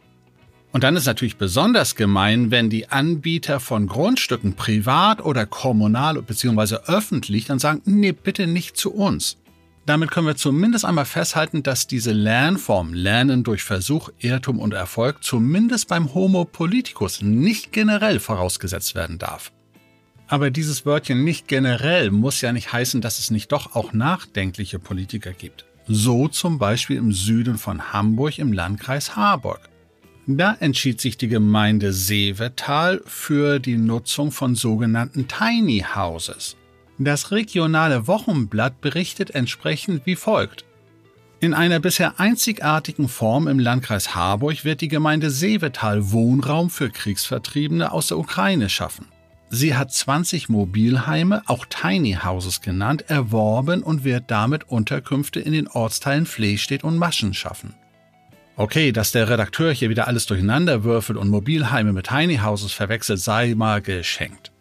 Und 0.75 0.83
dann 0.83 0.97
ist 0.97 1.05
natürlich 1.05 1.37
besonders 1.37 1.95
gemein, 1.95 2.51
wenn 2.51 2.69
die 2.69 2.89
Anbieter 2.89 3.61
von 3.61 3.87
Grundstücken 3.87 4.57
privat 4.57 5.23
oder 5.23 5.45
kommunal 5.45 6.21
bzw. 6.21 6.79
öffentlich 6.87 7.45
dann 7.45 7.59
sagen, 7.59 7.81
nee, 7.85 8.11
bitte 8.11 8.45
nicht 8.45 8.75
zu 8.75 8.93
uns. 8.93 9.37
Damit 9.85 10.11
können 10.11 10.27
wir 10.27 10.35
zumindest 10.35 10.83
einmal 10.83 11.05
festhalten, 11.05 11.63
dass 11.63 11.87
diese 11.87 12.11
Lernform 12.11 12.93
Lernen 12.93 13.45
durch 13.45 13.63
Versuch, 13.63 14.09
Irrtum 14.19 14.59
und 14.59 14.73
Erfolg 14.73 15.23
zumindest 15.23 15.87
beim 15.87 16.13
Homo 16.13 16.43
politicus 16.43 17.21
nicht 17.21 17.71
generell 17.71 18.19
vorausgesetzt 18.19 18.95
werden 18.95 19.17
darf. 19.17 19.53
Aber 20.27 20.51
dieses 20.51 20.85
Wörtchen 20.85 21.23
nicht 21.23 21.47
generell 21.47 22.11
muss 22.11 22.41
ja 22.41 22.51
nicht 22.51 22.73
heißen, 22.73 22.99
dass 22.99 23.19
es 23.19 23.31
nicht 23.31 23.49
doch 23.53 23.77
auch 23.77 23.93
nachdenkliche 23.93 24.79
Politiker 24.79 25.31
gibt. 25.31 25.63
So 25.87 26.27
zum 26.27 26.59
Beispiel 26.59 26.97
im 26.97 27.13
Süden 27.13 27.57
von 27.57 27.93
Hamburg 27.93 28.39
im 28.39 28.51
Landkreis 28.51 29.15
Harburg. 29.15 29.69
Da 30.27 30.57
entschied 30.59 30.99
sich 30.99 31.17
die 31.17 31.27
Gemeinde 31.27 31.93
Seevetal 31.93 33.01
für 33.05 33.59
die 33.59 33.77
Nutzung 33.77 34.31
von 34.31 34.55
sogenannten 34.55 35.27
Tiny 35.27 35.85
Houses. 35.95 36.55
Das 36.97 37.29
regionale 37.31 38.07
Wochenblatt 38.07 38.81
berichtet 38.81 39.31
entsprechend 39.31 40.05
wie 40.05 40.15
folgt. 40.15 40.65
In 41.41 41.53
einer 41.53 41.79
bisher 41.79 42.19
einzigartigen 42.19 43.07
Form 43.07 43.47
im 43.47 43.59
Landkreis 43.59 44.15
Harburg 44.15 44.65
wird 44.65 44.81
die 44.81 44.87
Gemeinde 44.87 45.29
Seevetal 45.29 46.11
Wohnraum 46.11 46.71
für 46.71 46.89
Kriegsvertriebene 46.89 47.91
aus 47.91 48.07
der 48.07 48.17
Ukraine 48.17 48.69
schaffen. 48.69 49.05
Sie 49.51 49.75
hat 49.75 49.93
20 49.93 50.49
Mobilheime, 50.49 51.43
auch 51.45 51.67
Tiny 51.67 52.17
Houses 52.23 52.61
genannt, 52.61 53.05
erworben 53.09 53.83
und 53.83 54.03
wird 54.03 54.31
damit 54.31 54.69
Unterkünfte 54.69 55.39
in 55.39 55.53
den 55.53 55.67
Ortsteilen 55.67 56.25
Flehstedt 56.25 56.83
und 56.83 56.97
Maschen 56.97 57.35
schaffen. 57.35 57.75
Okay, 58.57 58.93
dass 58.93 59.11
der 59.11 59.27
Redakteur 59.27 59.73
hier 59.73 59.89
wieder 59.89 60.07
alles 60.07 60.27
durcheinander 60.27 60.85
würfelt 60.85 61.17
und 61.17 61.27
Mobilheime 61.27 61.91
mit 61.91 62.07
Tiny 62.07 62.37
Houses 62.37 62.71
verwechselt, 62.71 63.19
sei 63.19 63.53
mal 63.53 63.81
geschenkt. 63.81 64.51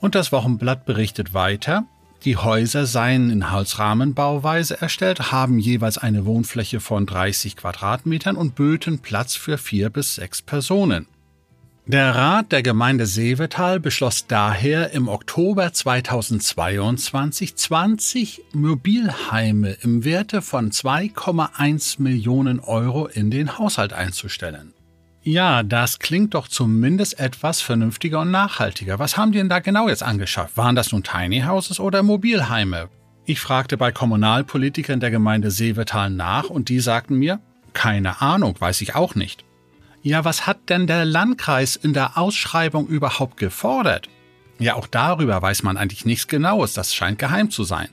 Und 0.00 0.16
das 0.16 0.32
Wochenblatt 0.32 0.84
berichtet 0.84 1.32
weiter, 1.32 1.84
die 2.24 2.36
Häuser 2.36 2.86
seien 2.86 3.30
in 3.30 3.52
Holzrahmenbauweise 3.52 4.80
erstellt, 4.80 5.30
haben 5.30 5.60
jeweils 5.60 5.96
eine 5.96 6.24
Wohnfläche 6.24 6.80
von 6.80 7.06
30 7.06 7.56
Quadratmetern 7.56 8.34
und 8.34 8.56
böten 8.56 8.98
Platz 8.98 9.36
für 9.36 9.58
vier 9.58 9.90
bis 9.90 10.16
sechs 10.16 10.42
Personen. 10.42 11.06
Der 11.88 12.16
Rat 12.16 12.50
der 12.50 12.64
Gemeinde 12.64 13.06
Seevetal 13.06 13.78
beschloss 13.78 14.26
daher 14.26 14.90
im 14.90 15.06
Oktober 15.06 15.72
2022 15.72 17.54
20 17.54 18.42
Mobilheime 18.52 19.76
im 19.82 20.04
Werte 20.04 20.42
von 20.42 20.72
2,1 20.72 22.02
Millionen 22.02 22.58
Euro 22.58 23.06
in 23.06 23.30
den 23.30 23.56
Haushalt 23.56 23.92
einzustellen. 23.92 24.72
Ja, 25.22 25.62
das 25.62 26.00
klingt 26.00 26.34
doch 26.34 26.48
zumindest 26.48 27.20
etwas 27.20 27.60
vernünftiger 27.60 28.22
und 28.22 28.32
nachhaltiger. 28.32 28.98
Was 28.98 29.16
haben 29.16 29.30
die 29.30 29.38
denn 29.38 29.48
da 29.48 29.60
genau 29.60 29.88
jetzt 29.88 30.02
angeschafft? 30.02 30.56
Waren 30.56 30.74
das 30.74 30.90
nun 30.90 31.04
Tiny 31.04 31.42
Houses 31.42 31.78
oder 31.78 32.02
Mobilheime? 32.02 32.88
Ich 33.26 33.38
fragte 33.38 33.76
bei 33.76 33.92
Kommunalpolitikern 33.92 34.98
der 34.98 35.12
Gemeinde 35.12 35.52
Seevetal 35.52 36.10
nach 36.10 36.50
und 36.50 36.68
die 36.68 36.80
sagten 36.80 37.14
mir, 37.14 37.38
keine 37.74 38.20
Ahnung, 38.20 38.56
weiß 38.58 38.80
ich 38.80 38.96
auch 38.96 39.14
nicht. 39.14 39.44
Ja, 40.02 40.24
was 40.24 40.46
hat 40.46 40.68
denn 40.68 40.86
der 40.86 41.04
Landkreis 41.04 41.76
in 41.76 41.92
der 41.92 42.16
Ausschreibung 42.16 42.86
überhaupt 42.86 43.36
gefordert? 43.36 44.08
Ja, 44.58 44.74
auch 44.74 44.86
darüber 44.86 45.42
weiß 45.42 45.62
man 45.62 45.76
eigentlich 45.76 46.04
nichts 46.04 46.28
Genaues, 46.28 46.74
das 46.74 46.94
scheint 46.94 47.18
geheim 47.18 47.50
zu 47.50 47.64
sein. 47.64 47.88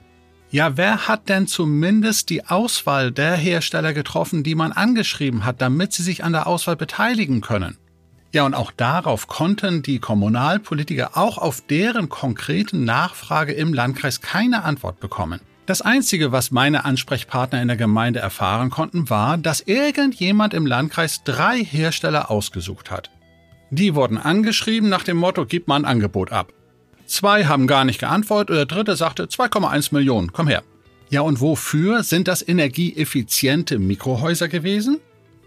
Ja, 0.51 0.77
wer 0.77 1.07
hat 1.07 1.29
denn 1.29 1.47
zumindest 1.47 2.29
die 2.29 2.45
Auswahl 2.45 3.11
der 3.11 3.35
Hersteller 3.35 3.93
getroffen, 3.93 4.43
die 4.43 4.53
man 4.53 4.71
angeschrieben 4.71 5.45
hat, 5.45 5.61
damit 5.61 5.93
sie 5.93 6.03
sich 6.03 6.23
an 6.23 6.31
der 6.31 6.45
Auswahl 6.45 6.75
beteiligen 6.75 7.41
können? 7.41 7.77
Ja, 8.33 8.45
und 8.45 8.53
auch 8.53 8.71
darauf 8.71 9.27
konnten 9.27 9.81
die 9.81 9.99
Kommunalpolitiker 9.99 11.17
auch 11.17 11.37
auf 11.37 11.61
deren 11.61 12.09
konkreten 12.09 12.83
Nachfrage 12.83 13.53
im 13.53 13.73
Landkreis 13.73 14.21
keine 14.21 14.63
Antwort 14.63 14.99
bekommen. 14.99 15.41
Das 15.65 15.81
Einzige, 15.81 16.33
was 16.33 16.51
meine 16.51 16.83
Ansprechpartner 16.83 17.61
in 17.61 17.69
der 17.69 17.77
Gemeinde 17.77 18.19
erfahren 18.19 18.69
konnten, 18.69 19.09
war, 19.09 19.37
dass 19.37 19.61
irgendjemand 19.61 20.53
im 20.53 20.65
Landkreis 20.65 21.23
drei 21.23 21.63
Hersteller 21.63 22.29
ausgesucht 22.29 22.91
hat. 22.91 23.09
Die 23.69 23.95
wurden 23.95 24.17
angeschrieben 24.17 24.89
nach 24.89 25.03
dem 25.03 25.15
Motto, 25.15 25.45
gib 25.45 25.69
mal 25.69 25.77
ein 25.77 25.85
Angebot 25.85 26.33
ab. 26.33 26.51
Zwei 27.05 27.45
haben 27.45 27.65
gar 27.67 27.85
nicht 27.85 27.99
geantwortet 27.99 28.49
und 28.49 28.55
der 28.57 28.65
dritte 28.65 28.97
sagte 28.97 29.25
2,1 29.25 29.93
Millionen, 29.93 30.33
komm 30.33 30.49
her. 30.49 30.63
Ja, 31.09 31.21
und 31.21 31.39
wofür 31.39 32.03
sind 32.03 32.27
das 32.27 32.45
energieeffiziente 32.45 33.79
Mikrohäuser 33.79 34.49
gewesen? 34.49 34.99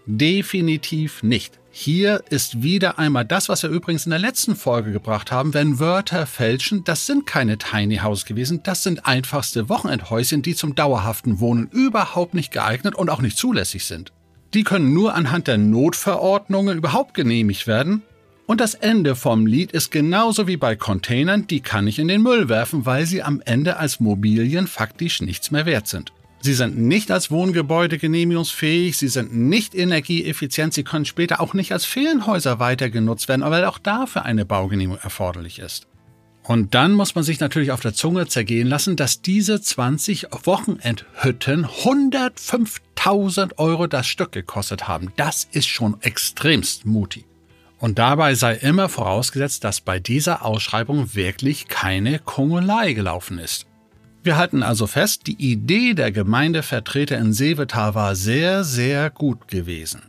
Definitiv 0.07 1.23
nicht. 1.23 1.59
Hier 1.71 2.23
ist 2.31 2.63
wieder 2.63 2.99
einmal 2.99 3.25
das, 3.25 3.49
was 3.49 3.63
wir 3.63 3.71
übrigens 3.71 4.07
in 4.07 4.11
der 4.11 4.19
letzten 4.19 4.57
Folge 4.57 4.93
gebracht 4.93 5.31
haben. 5.31 5.53
Wenn 5.53 5.79
Wörter 5.79 6.27
fälschen, 6.27 6.85
das 6.85 7.07
sind 7.07 7.27
keine 7.27 7.59
Tiny 7.59 7.97
House 7.99 8.25
gewesen, 8.25 8.63
das 8.63 8.83
sind 8.83 9.05
einfachste 9.05 9.69
Wochenendhäuschen, 9.69 10.41
die 10.41 10.55
zum 10.55 10.75
dauerhaften 10.75 11.41
Wohnen 11.41 11.69
überhaupt 11.71 12.35
nicht 12.35 12.53
geeignet 12.53 12.95
und 12.95 13.11
auch 13.11 13.21
nicht 13.21 13.37
zulässig 13.37 13.85
sind. 13.85 14.13
Die 14.55 14.65
können 14.65 14.95
nur 14.95 15.15
anhand 15.15 15.49
der 15.49 15.59
Notverordnungen 15.59 16.79
überhaupt 16.79 17.13
genehmigt 17.13 17.67
werden 17.67 18.03
und 18.47 18.61
das 18.61 18.75
Ende 18.75 19.17
vom 19.17 19.45
Lied 19.45 19.73
ist 19.73 19.91
genauso 19.91 20.47
wie 20.47 20.57
bei 20.57 20.77
Containern, 20.77 21.49
die 21.49 21.61
kann 21.61 21.89
ich 21.89 21.99
in 21.99 22.07
den 22.07 22.23
Müll 22.23 22.49
werfen, 22.49 22.87
weil 22.87 23.05
sie 23.05 23.23
am 23.25 23.43
Ende 23.45 23.77
als 23.77 23.99
Mobilien 23.99 24.69
faktisch 24.69 25.21
nichts 25.21 25.51
mehr 25.51 25.67
wert 25.67 25.89
sind. 25.89 26.13
Sie 26.41 26.55
sind 26.55 26.79
nicht 26.79 27.11
als 27.11 27.31
Wohngebäude 27.31 27.99
genehmigungsfähig, 27.99 28.97
sie 28.97 29.09
sind 29.09 29.35
nicht 29.35 29.75
energieeffizient, 29.75 30.75
sie 30.75 30.85
können 30.85 31.05
später 31.05 31.41
auch 31.41 31.55
nicht 31.55 31.73
als 31.73 31.85
Ferienhäuser 31.85 32.61
weiter 32.61 32.91
genutzt 32.91 33.29
werden, 33.29 33.43
weil 33.43 33.65
auch 33.65 33.79
dafür 33.79 34.25
eine 34.25 34.45
Baugenehmigung 34.45 35.03
erforderlich 35.03 35.59
ist. 35.59 35.87
Und 36.43 36.75
dann 36.75 36.93
muss 36.93 37.17
man 37.17 37.25
sich 37.25 37.41
natürlich 37.41 37.73
auf 37.73 37.81
der 37.81 37.95
Zunge 37.95 38.29
zergehen 38.29 38.69
lassen, 38.69 38.95
dass 38.95 39.21
diese 39.21 39.61
20 39.61 40.29
Wochenendhütten 40.45 41.67
105.000 41.67 43.59
Euro 43.59 43.89
das 43.89 44.07
Stück 44.07 44.31
gekostet 44.31 44.87
haben. 44.87 45.13
Das 45.17 45.49
ist 45.51 45.67
schon 45.67 46.01
extremst 46.03 46.87
mutig. 46.87 47.25
Und 47.79 47.99
dabei 47.99 48.37
sei 48.37 48.55
immer 48.55 48.89
vorausgesetzt, 48.89 49.65
dass 49.65 49.81
bei 49.81 49.99
dieser 49.99 50.45
Ausschreibung 50.45 51.15
wirklich 51.15 51.67
keine 51.67 52.21
Kongelei 52.21 52.93
gelaufen 52.93 53.39
ist. 53.39 53.67
Wir 54.27 54.37
halten 54.37 54.65
also 54.65 54.89
fest, 54.89 55.29
die 55.29 55.41
Idee 55.41 55.95
der 55.95 56.11
Gemeindevertreter 56.11 57.17
in 57.17 57.33
Seevetal 57.33 57.95
war 57.95 58.17
sehr, 58.17 58.65
sehr 58.65 59.09
gut 59.09 59.47
gewesen. 59.47 60.03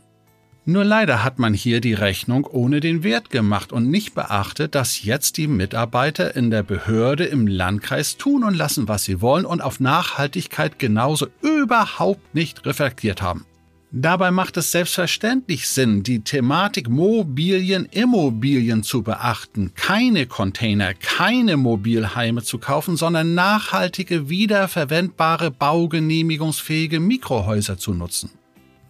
Nur 0.64 0.84
leider 0.84 1.22
hat 1.22 1.38
man 1.38 1.54
hier 1.54 1.80
die 1.80 1.94
Rechnung 1.94 2.44
ohne 2.44 2.80
den 2.80 3.04
Wert 3.04 3.30
gemacht 3.30 3.72
und 3.72 3.88
nicht 3.88 4.16
beachtet, 4.16 4.74
dass 4.74 5.04
jetzt 5.04 5.36
die 5.36 5.46
Mitarbeiter 5.46 6.34
in 6.34 6.50
der 6.50 6.64
Behörde 6.64 7.26
im 7.26 7.46
Landkreis 7.46 8.16
tun 8.16 8.42
und 8.42 8.54
lassen, 8.54 8.88
was 8.88 9.04
sie 9.04 9.20
wollen 9.20 9.46
und 9.46 9.60
auf 9.60 9.78
Nachhaltigkeit 9.78 10.80
genauso 10.80 11.28
überhaupt 11.40 12.34
nicht 12.34 12.66
reflektiert 12.66 13.22
haben. 13.22 13.46
Dabei 13.90 14.30
macht 14.30 14.58
es 14.58 14.70
selbstverständlich 14.70 15.66
Sinn, 15.66 16.02
die 16.02 16.20
Thematik 16.20 16.90
Mobilien, 16.90 17.86
Immobilien 17.90 18.82
zu 18.82 19.02
beachten, 19.02 19.72
keine 19.74 20.26
Container, 20.26 20.92
keine 20.92 21.56
Mobilheime 21.56 22.42
zu 22.42 22.58
kaufen, 22.58 22.98
sondern 22.98 23.34
nachhaltige, 23.34 24.28
wiederverwendbare, 24.28 25.50
baugenehmigungsfähige 25.50 27.00
Mikrohäuser 27.00 27.78
zu 27.78 27.94
nutzen. 27.94 28.30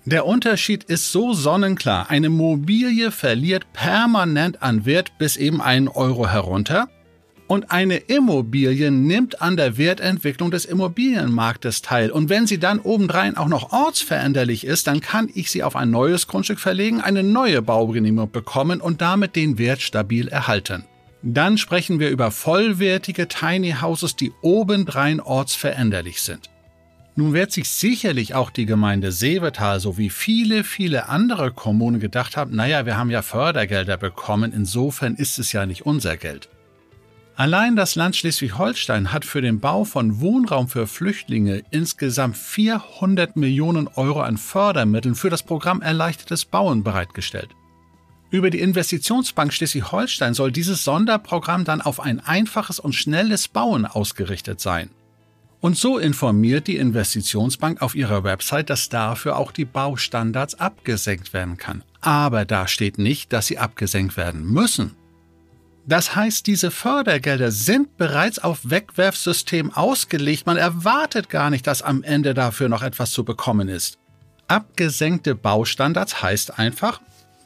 Der 0.04 0.26
Unterschied 0.26 0.84
ist 0.84 1.12
so 1.12 1.32
sonnenklar. 1.32 2.10
Eine 2.10 2.30
Mobilie 2.30 3.12
verliert 3.12 3.72
permanent 3.72 4.62
an 4.62 4.84
Wert 4.84 5.12
bis 5.18 5.36
eben 5.36 5.60
einen 5.60 5.86
Euro 5.86 6.26
herunter 6.26 6.88
und 7.48 7.70
eine 7.70 7.96
Immobilie 7.96 8.90
nimmt 8.90 9.40
an 9.40 9.56
der 9.56 9.78
Wertentwicklung 9.78 10.50
des 10.50 10.66
Immobilienmarktes 10.66 11.82
teil. 11.82 12.10
Und 12.10 12.28
wenn 12.28 12.46
sie 12.46 12.58
dann 12.58 12.78
obendrein 12.78 13.36
auch 13.36 13.48
noch 13.48 13.72
ortsveränderlich 13.72 14.64
ist, 14.64 14.86
dann 14.86 15.00
kann 15.00 15.30
ich 15.34 15.50
sie 15.50 15.62
auf 15.62 15.74
ein 15.74 15.90
neues 15.90 16.28
Grundstück 16.28 16.60
verlegen, 16.60 17.00
eine 17.00 17.22
neue 17.22 17.62
Baugenehmigung 17.62 18.30
bekommen 18.30 18.80
und 18.80 19.00
damit 19.00 19.34
den 19.34 19.58
Wert 19.58 19.80
stabil 19.80 20.28
erhalten. 20.28 20.84
Dann 21.22 21.58
sprechen 21.58 21.98
wir 21.98 22.10
über 22.10 22.30
vollwertige 22.30 23.26
Tiny 23.26 23.76
Houses, 23.80 24.14
die 24.14 24.30
obendrein 24.42 25.18
ortsveränderlich 25.18 26.20
sind. 26.22 26.50
Nun 27.16 27.32
wird 27.32 27.50
sich 27.50 27.68
sicherlich 27.68 28.34
auch 28.34 28.50
die 28.50 28.66
Gemeinde 28.66 29.10
Seevetal 29.10 29.80
sowie 29.80 30.10
viele, 30.10 30.62
viele 30.62 31.08
andere 31.08 31.50
Kommunen 31.50 31.98
gedacht 31.98 32.36
haben, 32.36 32.54
naja, 32.54 32.86
wir 32.86 32.96
haben 32.96 33.10
ja 33.10 33.22
Fördergelder 33.22 33.96
bekommen, 33.96 34.52
insofern 34.52 35.16
ist 35.16 35.38
es 35.40 35.52
ja 35.52 35.66
nicht 35.66 35.84
unser 35.84 36.16
Geld. 36.16 36.48
Allein 37.38 37.76
das 37.76 37.94
Land 37.94 38.16
Schleswig-Holstein 38.16 39.12
hat 39.12 39.24
für 39.24 39.40
den 39.40 39.60
Bau 39.60 39.84
von 39.84 40.20
Wohnraum 40.20 40.66
für 40.66 40.88
Flüchtlinge 40.88 41.62
insgesamt 41.70 42.36
400 42.36 43.36
Millionen 43.36 43.86
Euro 43.86 44.22
an 44.22 44.36
Fördermitteln 44.36 45.14
für 45.14 45.30
das 45.30 45.44
Programm 45.44 45.80
Erleichtertes 45.80 46.44
Bauen 46.44 46.82
bereitgestellt. 46.82 47.50
Über 48.32 48.50
die 48.50 48.58
Investitionsbank 48.58 49.52
Schleswig-Holstein 49.52 50.34
soll 50.34 50.50
dieses 50.50 50.82
Sonderprogramm 50.82 51.64
dann 51.64 51.80
auf 51.80 52.00
ein 52.00 52.18
einfaches 52.18 52.80
und 52.80 52.96
schnelles 52.96 53.46
Bauen 53.46 53.86
ausgerichtet 53.86 54.60
sein. 54.60 54.90
Und 55.60 55.76
so 55.76 55.96
informiert 55.96 56.66
die 56.66 56.76
Investitionsbank 56.76 57.82
auf 57.82 57.94
ihrer 57.94 58.24
Website, 58.24 58.68
dass 58.68 58.88
dafür 58.88 59.36
auch 59.36 59.52
die 59.52 59.64
Baustandards 59.64 60.56
abgesenkt 60.56 61.32
werden 61.32 61.56
kann. 61.56 61.84
Aber 62.00 62.44
da 62.44 62.66
steht 62.66 62.98
nicht, 62.98 63.32
dass 63.32 63.46
sie 63.46 63.58
abgesenkt 63.58 64.16
werden 64.16 64.42
müssen. 64.44 64.96
Das 65.88 66.14
heißt, 66.14 66.46
diese 66.46 66.70
Fördergelder 66.70 67.50
sind 67.50 67.96
bereits 67.96 68.38
auf 68.38 68.60
Wegwerfsystem 68.68 69.72
ausgelegt. 69.72 70.44
Man 70.44 70.58
erwartet 70.58 71.30
gar 71.30 71.48
nicht, 71.48 71.66
dass 71.66 71.80
am 71.80 72.02
Ende 72.02 72.34
dafür 72.34 72.68
noch 72.68 72.82
etwas 72.82 73.10
zu 73.10 73.24
bekommen 73.24 73.70
ist. 73.70 73.96
Abgesenkte 74.48 75.34
Baustandards 75.34 76.22
heißt 76.22 76.58
einfach, 76.58 77.00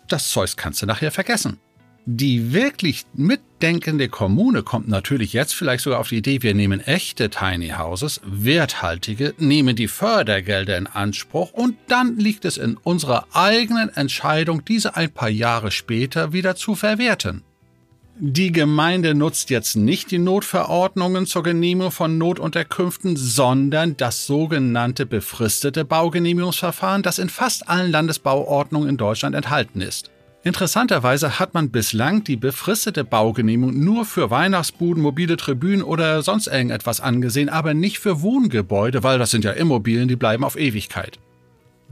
das 0.09 0.31
Zeus 0.31 0.57
kannst 0.57 0.83
du 0.83 0.87
nachher 0.87 1.13
vergessen. 1.13 1.61
Die 2.05 2.53
wirklich 2.53 3.07
mitdenkende 3.15 4.09
Kommune 4.09 4.65
kommt 4.65 4.89
natürlich 4.89 5.33
jetzt 5.33 5.55
vielleicht 5.55 5.85
sogar 5.85 6.01
auf 6.01 6.09
die 6.09 6.17
Idee, 6.17 6.43
wir 6.43 6.53
nehmen 6.53 6.81
echte 6.81 7.31
Tiny 7.31 7.69
Houses, 7.79 8.21
werthaltige, 8.25 9.35
nehmen 9.39 9.77
die 9.77 9.87
Fördergelder 9.87 10.77
in 10.77 10.89
Anspruch 10.89 11.53
und 11.53 11.77
dann 11.87 12.19
liegt 12.19 12.45
es 12.45 12.57
in 12.57 12.77
unserer 12.77 13.29
eigenen 13.33 13.89
Entscheidung, 13.91 14.65
diese 14.65 14.97
ein 14.97 15.13
paar 15.13 15.29
Jahre 15.29 15.71
später 15.71 16.33
wieder 16.33 16.57
zu 16.57 16.75
verwerten. 16.75 17.45
Die 18.19 18.53
Gemeinde 18.53 19.15
nutzt 19.15 19.49
jetzt 19.49 19.75
nicht 19.75 20.11
die 20.11 20.19
Notverordnungen 20.19 21.27
zur 21.27 21.43
Genehmigung 21.43 21.91
von 21.91 22.19
Notunterkünften, 22.19 23.17
sondern 23.17 23.97
das 23.97 24.27
sogenannte 24.27 25.07
befristete 25.07 25.87
Baugenehmigungsverfahren, 25.87 27.03
das 27.03 27.19
in 27.19 27.31
fast 27.31 27.69
allen 27.69 27.91
Landesbauordnungen 27.91 28.91
in 28.91 28.97
Deutschland 28.99 29.35
enthalten 29.35 29.81
ist. 29.81 30.11
Interessanterweise 30.45 31.39
hat 31.39 31.55
man 31.55 31.71
bislang 31.71 32.23
die 32.23 32.37
befristete 32.37 33.03
Baugenehmigung 33.03 33.83
nur 33.83 34.05
für 34.05 34.31
Weihnachtsbuden, 34.31 35.03
mobile 35.03 35.39
Tribünen 35.39 35.83
oder 35.83 36.23
sonst 36.23 36.49
irgendetwas 36.49 37.01
angesehen, 37.01 37.49
aber 37.49 37.73
nicht 37.73 37.99
für 37.99 38.21
Wohngebäude, 38.21 39.03
weil 39.03 39.19
das 39.19 39.31
sind 39.31 39.45
ja 39.45 39.53
Immobilien, 39.53 40.09
die 40.09 40.17
bleiben 40.17 40.45
auf 40.45 40.59
Ewigkeit. 40.59 41.19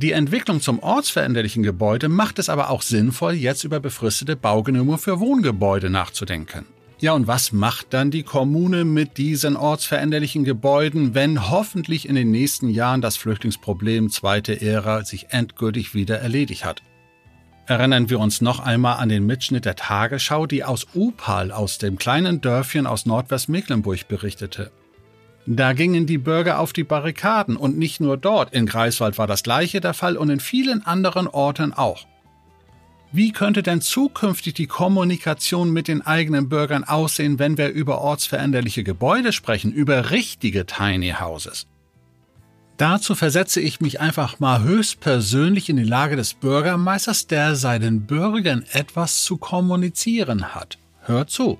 Die 0.01 0.13
Entwicklung 0.13 0.63
zum 0.63 0.79
ortsveränderlichen 0.79 1.63
Gebäude 1.63 2.09
macht 2.09 2.39
es 2.39 2.49
aber 2.49 2.71
auch 2.71 2.81
sinnvoll, 2.81 3.35
jetzt 3.35 3.65
über 3.65 3.81
befristete 3.81 4.35
Baugenehmigungen 4.35 4.99
für 4.99 5.21
Wohngebäude 5.21 5.91
nachzudenken. 5.91 6.65
Ja, 7.01 7.13
und 7.13 7.27
was 7.27 7.53
macht 7.53 7.89
dann 7.91 8.11
die 8.11 8.23
Kommune 8.23 8.87
mit 8.87 9.19
diesen 9.19 9.57
ortsveränderlichen 9.57 10.45
Gebäuden, 10.45 11.15
wenn 11.15 11.51
hoffentlich 11.51 12.09
in 12.09 12.15
den 12.15 12.31
nächsten 12.31 12.71
Jahren 12.71 13.03
das 13.03 13.19
Flüchtlingsproblem 13.19 14.09
zweite 14.09 14.63
Ära 14.63 15.05
sich 15.05 15.27
endgültig 15.33 15.93
wieder 15.93 16.19
erledigt 16.19 16.65
hat? 16.65 16.83
Erinnern 17.67 18.09
wir 18.09 18.21
uns 18.21 18.41
noch 18.41 18.61
einmal 18.61 18.97
an 18.97 19.11
den 19.11 19.27
Mitschnitt 19.27 19.67
der 19.67 19.77
Tagesschau, 19.77 20.47
die 20.47 20.65
aus 20.65 20.87
Upal, 20.95 21.53
aus 21.53 21.77
dem 21.77 21.99
kleinen 21.99 22.41
Dörfchen 22.41 22.87
aus 22.87 23.05
Nordwestmecklenburg 23.05 24.09
berichtete. 24.09 24.73
Da 25.47 25.73
gingen 25.73 26.07
die 26.07 26.19
Bürger 26.19 26.59
auf 26.59 26.73
die 26.73 26.85
Barrikaden 26.85 27.57
und 27.57 27.79
nicht 27.79 28.01
nur 28.01 28.17
dort, 28.17 28.53
in 28.53 28.67
Greifswald 28.67 29.19
war 29.19 29.27
das 29.27 29.43
gleiche 29.43 29.81
der 29.81 29.95
Fall 29.95 30.17
und 30.17 30.31
in 30.31 30.41
vielen 30.41 30.85
anderen 30.85 31.27
Orten 31.27 31.73
auch. 31.73 32.07
Wie 33.13 33.33
könnte 33.33 33.65
denn 33.65 33.81
zukünftig 33.81 34.55
die 34.55 34.69
Kommunikation 34.69 35.73
mit 35.73 35.89
den 35.89 36.07
eigenen 36.07 36.49
Bürgern 36.49 36.85
aussehen, 36.85 37.41
wenn 37.41 37.59
wir 37.59 37.71
über 37.71 38.01
ortsveränderliche 38.01 38.85
Gebäude 38.85 39.33
sprechen, 39.33 39.73
über 39.73 40.11
richtige 40.11 40.65
Tiny 40.65 41.15
Houses? 41.19 41.67
Dazu 42.77 43.15
versetze 43.15 43.61
ich 43.61 43.81
mich 43.81 44.01
einfach 44.01 44.39
mal 44.39 44.63
höchstpersönlich 44.63 45.69
in 45.69 45.77
die 45.77 45.85
Lage 45.85 46.17
des 46.17 46.35
Bürgermeisters, 46.35 47.27
der 47.27 47.57
seinen 47.57 48.07
Bürgern 48.07 48.65
etwas 48.73 49.25
zu 49.25 49.37
kommunizieren 49.39 50.55
hat. 50.55 50.79
Hört 51.03 51.31
zu. 51.31 51.59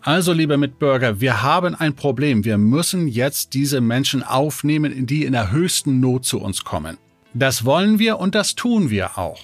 Also, 0.00 0.32
liebe 0.32 0.56
Mitbürger, 0.56 1.20
wir 1.20 1.42
haben 1.42 1.74
ein 1.74 1.94
Problem. 1.94 2.44
Wir 2.44 2.56
müssen 2.56 3.08
jetzt 3.08 3.54
diese 3.54 3.80
Menschen 3.80 4.22
aufnehmen, 4.22 5.06
die 5.06 5.24
in 5.24 5.32
der 5.32 5.50
höchsten 5.50 6.00
Not 6.00 6.24
zu 6.24 6.40
uns 6.40 6.64
kommen. 6.64 6.96
Das 7.34 7.64
wollen 7.64 7.98
wir 7.98 8.18
und 8.18 8.34
das 8.34 8.54
tun 8.54 8.90
wir 8.90 9.18
auch. 9.18 9.40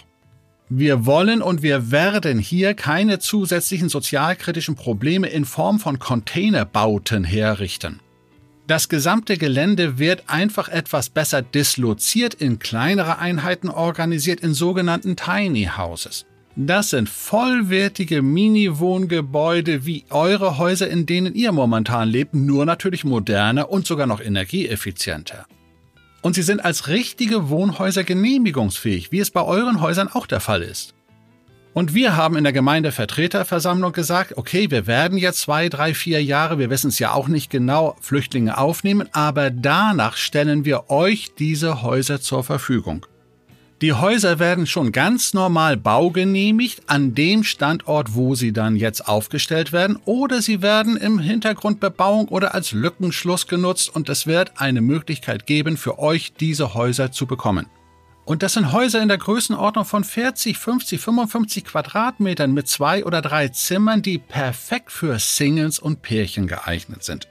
Wir 0.68 1.04
wollen 1.04 1.42
und 1.42 1.62
wir 1.62 1.90
werden 1.90 2.38
hier 2.38 2.74
keine 2.74 3.18
zusätzlichen 3.18 3.88
sozialkritischen 3.88 4.76
Probleme 4.76 5.28
in 5.28 5.44
Form 5.44 5.78
von 5.78 5.98
Containerbauten 5.98 7.24
herrichten. 7.24 8.00
Das 8.66 8.88
gesamte 8.88 9.36
Gelände 9.36 9.98
wird 9.98 10.24
einfach 10.28 10.70
etwas 10.70 11.10
besser 11.10 11.42
disloziert, 11.42 12.32
in 12.32 12.58
kleinere 12.58 13.18
Einheiten 13.18 13.68
organisiert, 13.68 14.40
in 14.40 14.54
sogenannten 14.54 15.16
Tiny 15.16 15.68
Houses. 15.76 16.24
Das 16.56 16.90
sind 16.90 17.08
vollwertige 17.08 18.22
Mini-Wohngebäude 18.22 19.86
wie 19.86 20.04
eure 20.10 20.56
Häuser, 20.56 20.88
in 20.88 21.04
denen 21.04 21.34
ihr 21.34 21.50
momentan 21.50 22.08
lebt, 22.08 22.34
nur 22.34 22.64
natürlich 22.64 23.02
moderner 23.02 23.70
und 23.70 23.86
sogar 23.86 24.06
noch 24.06 24.20
energieeffizienter. 24.20 25.46
Und 26.22 26.36
sie 26.36 26.42
sind 26.42 26.64
als 26.64 26.86
richtige 26.86 27.48
Wohnhäuser 27.48 28.04
genehmigungsfähig, 28.04 29.10
wie 29.10 29.18
es 29.18 29.32
bei 29.32 29.42
euren 29.42 29.80
Häusern 29.80 30.08
auch 30.08 30.26
der 30.26 30.40
Fall 30.40 30.62
ist. 30.62 30.94
Und 31.74 31.92
wir 31.92 32.16
haben 32.16 32.36
in 32.36 32.44
der 32.44 32.52
Gemeindevertreterversammlung 32.52 33.92
gesagt, 33.92 34.38
okay, 34.38 34.70
wir 34.70 34.86
werden 34.86 35.18
jetzt 35.18 35.40
zwei, 35.40 35.68
drei, 35.68 35.92
vier 35.92 36.22
Jahre, 36.22 36.60
wir 36.60 36.70
wissen 36.70 36.88
es 36.88 37.00
ja 37.00 37.12
auch 37.12 37.26
nicht 37.26 37.50
genau, 37.50 37.96
Flüchtlinge 38.00 38.56
aufnehmen, 38.56 39.08
aber 39.10 39.50
danach 39.50 40.16
stellen 40.16 40.64
wir 40.64 40.88
euch 40.88 41.34
diese 41.36 41.82
Häuser 41.82 42.20
zur 42.20 42.44
Verfügung. 42.44 43.06
Die 43.84 43.92
Häuser 43.92 44.38
werden 44.38 44.66
schon 44.66 44.92
ganz 44.92 45.34
normal 45.34 45.76
baugenehmigt 45.76 46.84
an 46.88 47.14
dem 47.14 47.44
Standort, 47.44 48.14
wo 48.14 48.34
sie 48.34 48.54
dann 48.54 48.76
jetzt 48.76 49.06
aufgestellt 49.06 49.72
werden, 49.72 49.98
oder 50.06 50.40
sie 50.40 50.62
werden 50.62 50.96
im 50.96 51.18
Hintergrund 51.18 51.80
Bebauung 51.80 52.28
oder 52.28 52.54
als 52.54 52.72
Lückenschluss 52.72 53.46
genutzt 53.46 53.94
und 53.94 54.08
es 54.08 54.26
wird 54.26 54.52
eine 54.56 54.80
Möglichkeit 54.80 55.44
geben, 55.44 55.76
für 55.76 55.98
euch 55.98 56.32
diese 56.32 56.72
Häuser 56.72 57.12
zu 57.12 57.26
bekommen. 57.26 57.66
Und 58.24 58.42
das 58.42 58.54
sind 58.54 58.72
Häuser 58.72 59.02
in 59.02 59.08
der 59.08 59.18
Größenordnung 59.18 59.84
von 59.84 60.02
40, 60.02 60.56
50, 60.56 60.98
55 60.98 61.64
Quadratmetern 61.66 62.54
mit 62.54 62.68
zwei 62.68 63.04
oder 63.04 63.20
drei 63.20 63.48
Zimmern, 63.48 64.00
die 64.00 64.16
perfekt 64.16 64.92
für 64.92 65.18
Singles 65.18 65.78
und 65.78 66.00
Pärchen 66.00 66.46
geeignet 66.46 67.04
sind. 67.04 67.28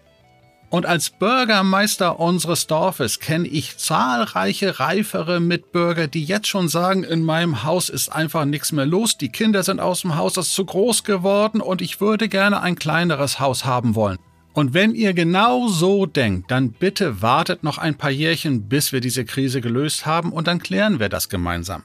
Und 0.74 0.88
als 0.88 1.12
Bürgermeister 1.12 2.20
unseres 2.20 2.66
Dorfes 2.66 3.20
kenne 3.20 3.48
ich 3.48 3.78
zahlreiche 3.78 4.80
reifere 4.80 5.40
Mitbürger, 5.40 6.08
die 6.08 6.24
jetzt 6.24 6.48
schon 6.48 6.68
sagen, 6.68 7.04
in 7.04 7.22
meinem 7.22 7.62
Haus 7.62 7.90
ist 7.90 8.10
einfach 8.10 8.46
nichts 8.46 8.72
mehr 8.72 8.88
los, 8.88 9.16
die 9.16 9.30
Kinder 9.30 9.62
sind 9.62 9.80
aus 9.80 10.02
dem 10.02 10.16
Haus, 10.16 10.34
das 10.34 10.48
ist 10.48 10.56
zu 10.56 10.66
groß 10.66 11.04
geworden 11.04 11.62
und 11.62 11.84
ich 11.84 12.02
würde 12.02 12.28
gerne 12.28 12.62
ein 12.62 12.74
kleineres 12.74 13.40
Haus 13.40 13.66
haben 13.66 13.94
wollen. 13.94 14.18
Und 14.54 14.74
wenn 14.74 14.96
ihr 14.96 15.14
genau 15.14 15.68
so 15.68 16.08
denkt, 16.08 16.50
dann 16.50 16.72
bitte 16.72 17.22
wartet 17.22 17.62
noch 17.62 17.78
ein 17.78 17.96
paar 17.96 18.10
Jährchen, 18.10 18.68
bis 18.68 18.92
wir 18.92 19.00
diese 19.00 19.26
Krise 19.26 19.62
gelöst 19.62 20.08
haben 20.08 20.32
und 20.32 20.48
dann 20.48 20.58
klären 20.58 21.00
wir 21.00 21.10
das 21.10 21.30
gemeinsam. 21.30 21.84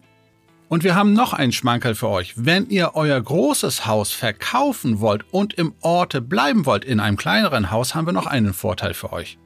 Und 0.68 0.84
wir 0.84 0.94
haben 0.94 1.14
noch 1.14 1.32
einen 1.32 1.52
Schmankerl 1.52 1.94
für 1.94 2.08
euch. 2.08 2.34
Wenn 2.36 2.68
ihr 2.68 2.92
euer 2.94 3.20
großes 3.20 3.86
Haus 3.86 4.12
verkaufen 4.12 5.00
wollt 5.00 5.24
und 5.32 5.54
im 5.54 5.72
Orte 5.80 6.20
bleiben 6.20 6.66
wollt 6.66 6.84
in 6.84 7.00
einem 7.00 7.16
kleineren 7.16 7.70
Haus, 7.70 7.94
haben 7.94 8.06
wir 8.06 8.12
noch 8.12 8.26
einen 8.26 8.52
Vorteil 8.52 8.92
für 8.92 9.12
euch. 9.12 9.38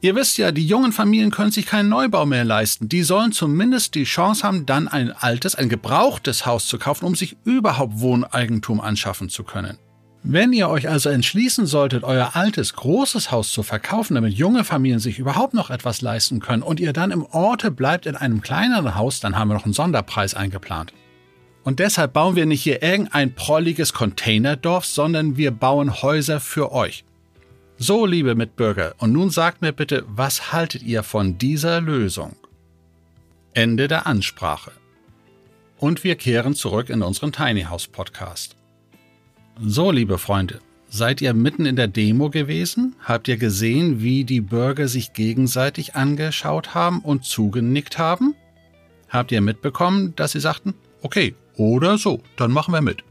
Ihr 0.00 0.16
wisst 0.16 0.36
ja, 0.38 0.50
die 0.50 0.66
jungen 0.66 0.90
Familien 0.92 1.30
können 1.30 1.52
sich 1.52 1.66
keinen 1.66 1.88
Neubau 1.88 2.26
mehr 2.26 2.44
leisten. 2.44 2.88
Die 2.88 3.02
sollen 3.02 3.30
zumindest 3.30 3.94
die 3.94 4.02
Chance 4.02 4.42
haben, 4.42 4.66
dann 4.66 4.88
ein 4.88 5.12
altes, 5.12 5.54
ein 5.54 5.68
gebrauchtes 5.68 6.44
Haus 6.44 6.66
zu 6.66 6.78
kaufen, 6.78 7.04
um 7.04 7.14
sich 7.14 7.36
überhaupt 7.44 8.00
Wohneigentum 8.00 8.80
anschaffen 8.80 9.28
zu 9.28 9.44
können. 9.44 9.78
Wenn 10.24 10.52
ihr 10.52 10.68
euch 10.68 10.88
also 10.88 11.08
entschließen 11.08 11.66
solltet, 11.66 12.04
euer 12.04 12.36
altes, 12.36 12.74
großes 12.74 13.32
Haus 13.32 13.50
zu 13.50 13.64
verkaufen, 13.64 14.14
damit 14.14 14.34
junge 14.34 14.62
Familien 14.62 15.00
sich 15.00 15.18
überhaupt 15.18 15.52
noch 15.52 15.68
etwas 15.70 16.00
leisten 16.00 16.38
können 16.38 16.62
und 16.62 16.78
ihr 16.78 16.92
dann 16.92 17.10
im 17.10 17.26
Orte 17.26 17.72
bleibt 17.72 18.06
in 18.06 18.14
einem 18.14 18.40
kleineren 18.40 18.94
Haus, 18.94 19.18
dann 19.18 19.36
haben 19.36 19.48
wir 19.48 19.54
noch 19.54 19.64
einen 19.64 19.74
Sonderpreis 19.74 20.34
eingeplant. 20.34 20.92
Und 21.64 21.80
deshalb 21.80 22.12
bauen 22.12 22.36
wir 22.36 22.46
nicht 22.46 22.62
hier 22.62 22.82
irgendein 22.82 23.34
prolliges 23.34 23.92
Containerdorf, 23.92 24.84
sondern 24.84 25.36
wir 25.36 25.50
bauen 25.50 26.02
Häuser 26.02 26.38
für 26.38 26.70
euch. 26.70 27.04
So, 27.78 28.06
liebe 28.06 28.36
Mitbürger, 28.36 28.94
und 28.98 29.12
nun 29.12 29.30
sagt 29.30 29.60
mir 29.60 29.72
bitte, 29.72 30.04
was 30.06 30.52
haltet 30.52 30.82
ihr 30.82 31.02
von 31.02 31.38
dieser 31.38 31.80
Lösung? 31.80 32.36
Ende 33.54 33.88
der 33.88 34.06
Ansprache. 34.06 34.70
Und 35.78 36.04
wir 36.04 36.14
kehren 36.14 36.54
zurück 36.54 36.90
in 36.90 37.02
unseren 37.02 37.32
Tiny 37.32 37.64
House 37.64 37.88
Podcast. 37.88 38.56
So, 39.60 39.90
liebe 39.90 40.18
Freunde, 40.18 40.60
Seid 40.94 41.22
ihr 41.22 41.32
mitten 41.32 41.64
in 41.64 41.76
der 41.76 41.88
Demo 41.88 42.28
gewesen? 42.28 42.94
Habt 43.02 43.26
ihr 43.26 43.38
gesehen, 43.38 44.02
wie 44.02 44.24
die 44.24 44.42
Bürger 44.42 44.88
sich 44.88 45.14
gegenseitig 45.14 45.94
angeschaut 45.94 46.74
haben 46.74 46.98
und 47.00 47.24
zugenickt 47.24 47.96
haben? 47.96 48.34
Habt 49.08 49.32
ihr 49.32 49.40
mitbekommen, 49.40 50.14
dass 50.16 50.32
sie 50.32 50.40
sagten, 50.40 50.74
okay, 51.00 51.34
oder 51.56 51.96
so, 51.96 52.22
dann 52.36 52.50
machen 52.50 52.74
wir 52.74 52.82
mit. 52.82 53.04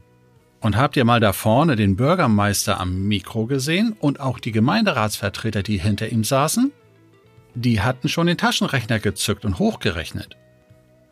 Und 0.60 0.76
habt 0.76 0.96
ihr 0.96 1.04
mal 1.04 1.18
da 1.18 1.32
vorne 1.32 1.74
den 1.74 1.96
Bürgermeister 1.96 2.78
am 2.78 3.08
Mikro 3.08 3.46
gesehen 3.46 3.96
und 3.98 4.20
auch 4.20 4.38
die 4.38 4.52
Gemeinderatsvertreter, 4.52 5.64
die 5.64 5.78
hinter 5.78 6.08
ihm 6.08 6.22
saßen? 6.22 6.70
Die 7.56 7.80
hatten 7.80 8.08
schon 8.08 8.28
den 8.28 8.38
Taschenrechner 8.38 9.00
gezückt 9.00 9.44
und 9.44 9.58
hochgerechnet. 9.58 10.36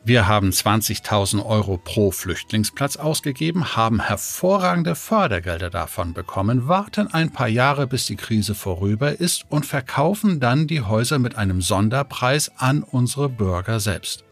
Wir 0.02 0.26
haben 0.26 0.48
20.000 0.48 1.44
Euro 1.44 1.76
pro 1.76 2.10
Flüchtlingsplatz 2.10 2.96
ausgegeben, 2.96 3.76
haben 3.76 4.00
hervorragende 4.00 4.94
Fördergelder 4.94 5.68
davon 5.68 6.14
bekommen, 6.14 6.68
warten 6.68 7.08
ein 7.08 7.30
paar 7.30 7.48
Jahre, 7.48 7.86
bis 7.86 8.06
die 8.06 8.16
Krise 8.16 8.54
vorüber 8.54 9.20
ist 9.20 9.44
und 9.50 9.66
verkaufen 9.66 10.40
dann 10.40 10.66
die 10.66 10.80
Häuser 10.80 11.18
mit 11.18 11.36
einem 11.36 11.60
Sonderpreis 11.60 12.50
an 12.56 12.82
unsere 12.82 13.28
Bürger 13.28 13.78
selbst. 13.78 14.24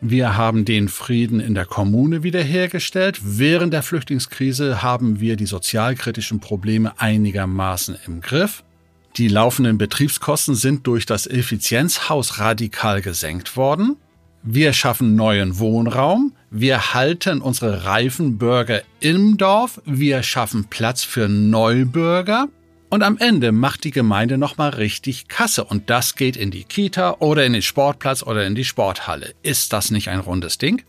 Wir 0.00 0.36
haben 0.36 0.64
den 0.64 0.88
Frieden 0.88 1.38
in 1.38 1.54
der 1.54 1.66
Kommune 1.66 2.24
wiederhergestellt. 2.24 3.20
Während 3.22 3.72
der 3.72 3.84
Flüchtlingskrise 3.84 4.82
haben 4.82 5.20
wir 5.20 5.36
die 5.36 5.46
sozialkritischen 5.46 6.40
Probleme 6.40 6.92
einigermaßen 7.00 7.96
im 8.06 8.20
Griff. 8.20 8.64
Die 9.16 9.28
laufenden 9.28 9.78
Betriebskosten 9.78 10.56
sind 10.56 10.86
durch 10.88 11.06
das 11.06 11.28
Effizienzhaus 11.28 12.40
radikal 12.40 13.00
gesenkt 13.00 13.56
worden. 13.56 13.96
Wir 14.46 14.74
schaffen 14.74 15.16
neuen 15.16 15.58
Wohnraum. 15.58 16.34
Wir 16.50 16.92
halten 16.92 17.40
unsere 17.40 17.86
reifen 17.86 18.36
Bürger 18.36 18.82
im 19.00 19.38
Dorf. 19.38 19.80
Wir 19.86 20.22
schaffen 20.22 20.66
Platz 20.66 21.02
für 21.02 21.30
Neubürger. 21.30 22.48
Und 22.90 23.02
am 23.02 23.16
Ende 23.16 23.52
macht 23.52 23.84
die 23.84 23.90
Gemeinde 23.90 24.36
nochmal 24.36 24.68
richtig 24.68 25.28
Kasse. 25.28 25.64
Und 25.64 25.88
das 25.88 26.14
geht 26.14 26.36
in 26.36 26.50
die 26.50 26.64
Kita 26.64 27.16
oder 27.20 27.46
in 27.46 27.54
den 27.54 27.62
Sportplatz 27.62 28.22
oder 28.22 28.46
in 28.46 28.54
die 28.54 28.66
Sporthalle. 28.66 29.32
Ist 29.42 29.72
das 29.72 29.90
nicht 29.90 30.10
ein 30.10 30.20
rundes 30.20 30.58
Ding? 30.58 30.82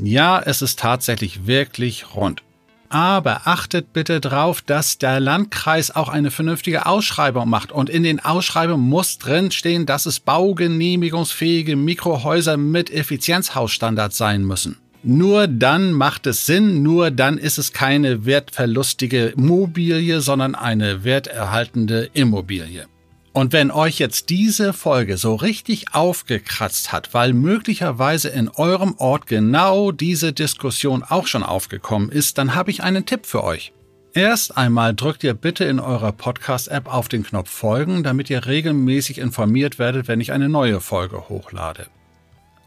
Ja, 0.00 0.40
es 0.40 0.62
ist 0.62 0.78
tatsächlich 0.78 1.48
wirklich 1.48 2.14
rund. 2.14 2.44
Aber 2.90 3.42
achtet 3.46 3.92
bitte 3.92 4.20
darauf, 4.20 4.62
dass 4.62 4.98
der 4.98 5.20
Landkreis 5.20 5.94
auch 5.94 6.08
eine 6.08 6.32
vernünftige 6.32 6.86
Ausschreibung 6.86 7.48
macht. 7.48 7.70
Und 7.70 7.88
in 7.88 8.02
den 8.02 8.18
Ausschreibungen 8.18 8.88
muss 8.88 9.18
drinstehen, 9.18 9.86
dass 9.86 10.06
es 10.06 10.18
baugenehmigungsfähige 10.18 11.76
Mikrohäuser 11.76 12.56
mit 12.56 12.90
Effizienzhausstandards 12.90 14.18
sein 14.18 14.44
müssen. 14.44 14.76
Nur 15.04 15.46
dann 15.46 15.92
macht 15.92 16.26
es 16.26 16.46
Sinn, 16.46 16.82
nur 16.82 17.12
dann 17.12 17.38
ist 17.38 17.58
es 17.58 17.72
keine 17.72 18.26
wertverlustige 18.26 19.34
Mobilie, 19.36 20.20
sondern 20.20 20.56
eine 20.56 21.04
werterhaltende 21.04 22.10
Immobilie. 22.12 22.86
Und 23.32 23.52
wenn 23.52 23.70
euch 23.70 24.00
jetzt 24.00 24.28
diese 24.28 24.72
Folge 24.72 25.16
so 25.16 25.36
richtig 25.36 25.94
aufgekratzt 25.94 26.90
hat, 26.90 27.14
weil 27.14 27.32
möglicherweise 27.32 28.28
in 28.28 28.48
eurem 28.48 28.94
Ort 28.98 29.28
genau 29.28 29.92
diese 29.92 30.32
Diskussion 30.32 31.04
auch 31.04 31.28
schon 31.28 31.44
aufgekommen 31.44 32.10
ist, 32.10 32.38
dann 32.38 32.56
habe 32.56 32.72
ich 32.72 32.82
einen 32.82 33.06
Tipp 33.06 33.26
für 33.26 33.44
euch. 33.44 33.72
Erst 34.12 34.56
einmal 34.56 34.92
drückt 34.92 35.22
ihr 35.22 35.34
bitte 35.34 35.64
in 35.64 35.78
eurer 35.78 36.10
Podcast-App 36.10 36.92
auf 36.92 37.08
den 37.08 37.22
Knopf 37.22 37.48
Folgen, 37.48 38.02
damit 38.02 38.28
ihr 38.28 38.46
regelmäßig 38.46 39.18
informiert 39.18 39.78
werdet, 39.78 40.08
wenn 40.08 40.20
ich 40.20 40.32
eine 40.32 40.48
neue 40.48 40.80
Folge 40.80 41.28
hochlade. 41.28 41.86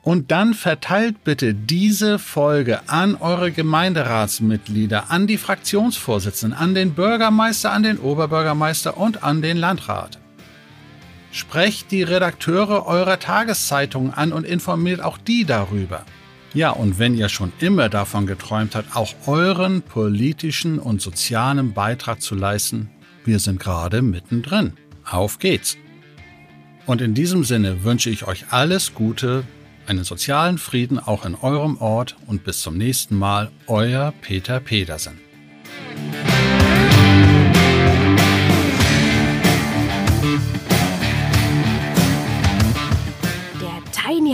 Und 0.03 0.31
dann 0.31 0.53
verteilt 0.53 1.25
bitte 1.25 1.53
diese 1.53 2.19
Folge 2.19 2.87
an 2.87 3.15
eure 3.15 3.51
Gemeinderatsmitglieder, 3.51 5.11
an 5.11 5.27
die 5.27 5.37
Fraktionsvorsitzenden, 5.37 6.57
an 6.57 6.73
den 6.73 6.93
Bürgermeister, 6.93 7.73
an 7.73 7.83
den 7.83 7.99
Oberbürgermeister 7.99 8.95
und 8.95 9.23
an 9.23 9.41
den 9.41 9.57
Landrat. 9.57 10.22
Sprecht 11.33 11.89
die 11.89 12.03
Redakteure 12.03 12.85
eurer 12.85 13.17
Tageszeitung 13.17 14.13
an 14.13 14.31
und 14.31 14.45
informiert 14.45 15.01
auch 15.01 15.17
die 15.17 15.45
darüber. 15.45 16.05
Ja, 16.53 16.69
und 16.69 16.99
wenn 16.99 17.15
ihr 17.15 17.27
schon 17.27 17.51
immer 17.59 17.89
davon 17.89 18.27
geträumt 18.27 18.75
habt, 18.75 18.95
auch 18.95 19.15
euren 19.25 19.81
politischen 19.81 20.77
und 20.77 21.01
sozialen 21.01 21.73
Beitrag 21.73 22.21
zu 22.21 22.35
leisten, 22.35 22.91
wir 23.25 23.39
sind 23.39 23.59
gerade 23.59 24.03
mittendrin. 24.03 24.73
Auf 25.09 25.39
geht's! 25.39 25.75
Und 26.85 27.01
in 27.01 27.15
diesem 27.15 27.43
Sinne 27.43 27.83
wünsche 27.83 28.11
ich 28.11 28.27
euch 28.27 28.45
alles 28.51 28.93
Gute, 28.93 29.43
einen 29.87 30.03
sozialen 30.03 30.59
Frieden 30.59 30.99
auch 30.99 31.25
in 31.25 31.33
eurem 31.33 31.77
Ort 31.77 32.15
und 32.27 32.43
bis 32.43 32.61
zum 32.61 32.77
nächsten 32.77 33.17
Mal, 33.17 33.49
euer 33.65 34.13
Peter 34.21 34.59
Pedersen. 34.59 35.19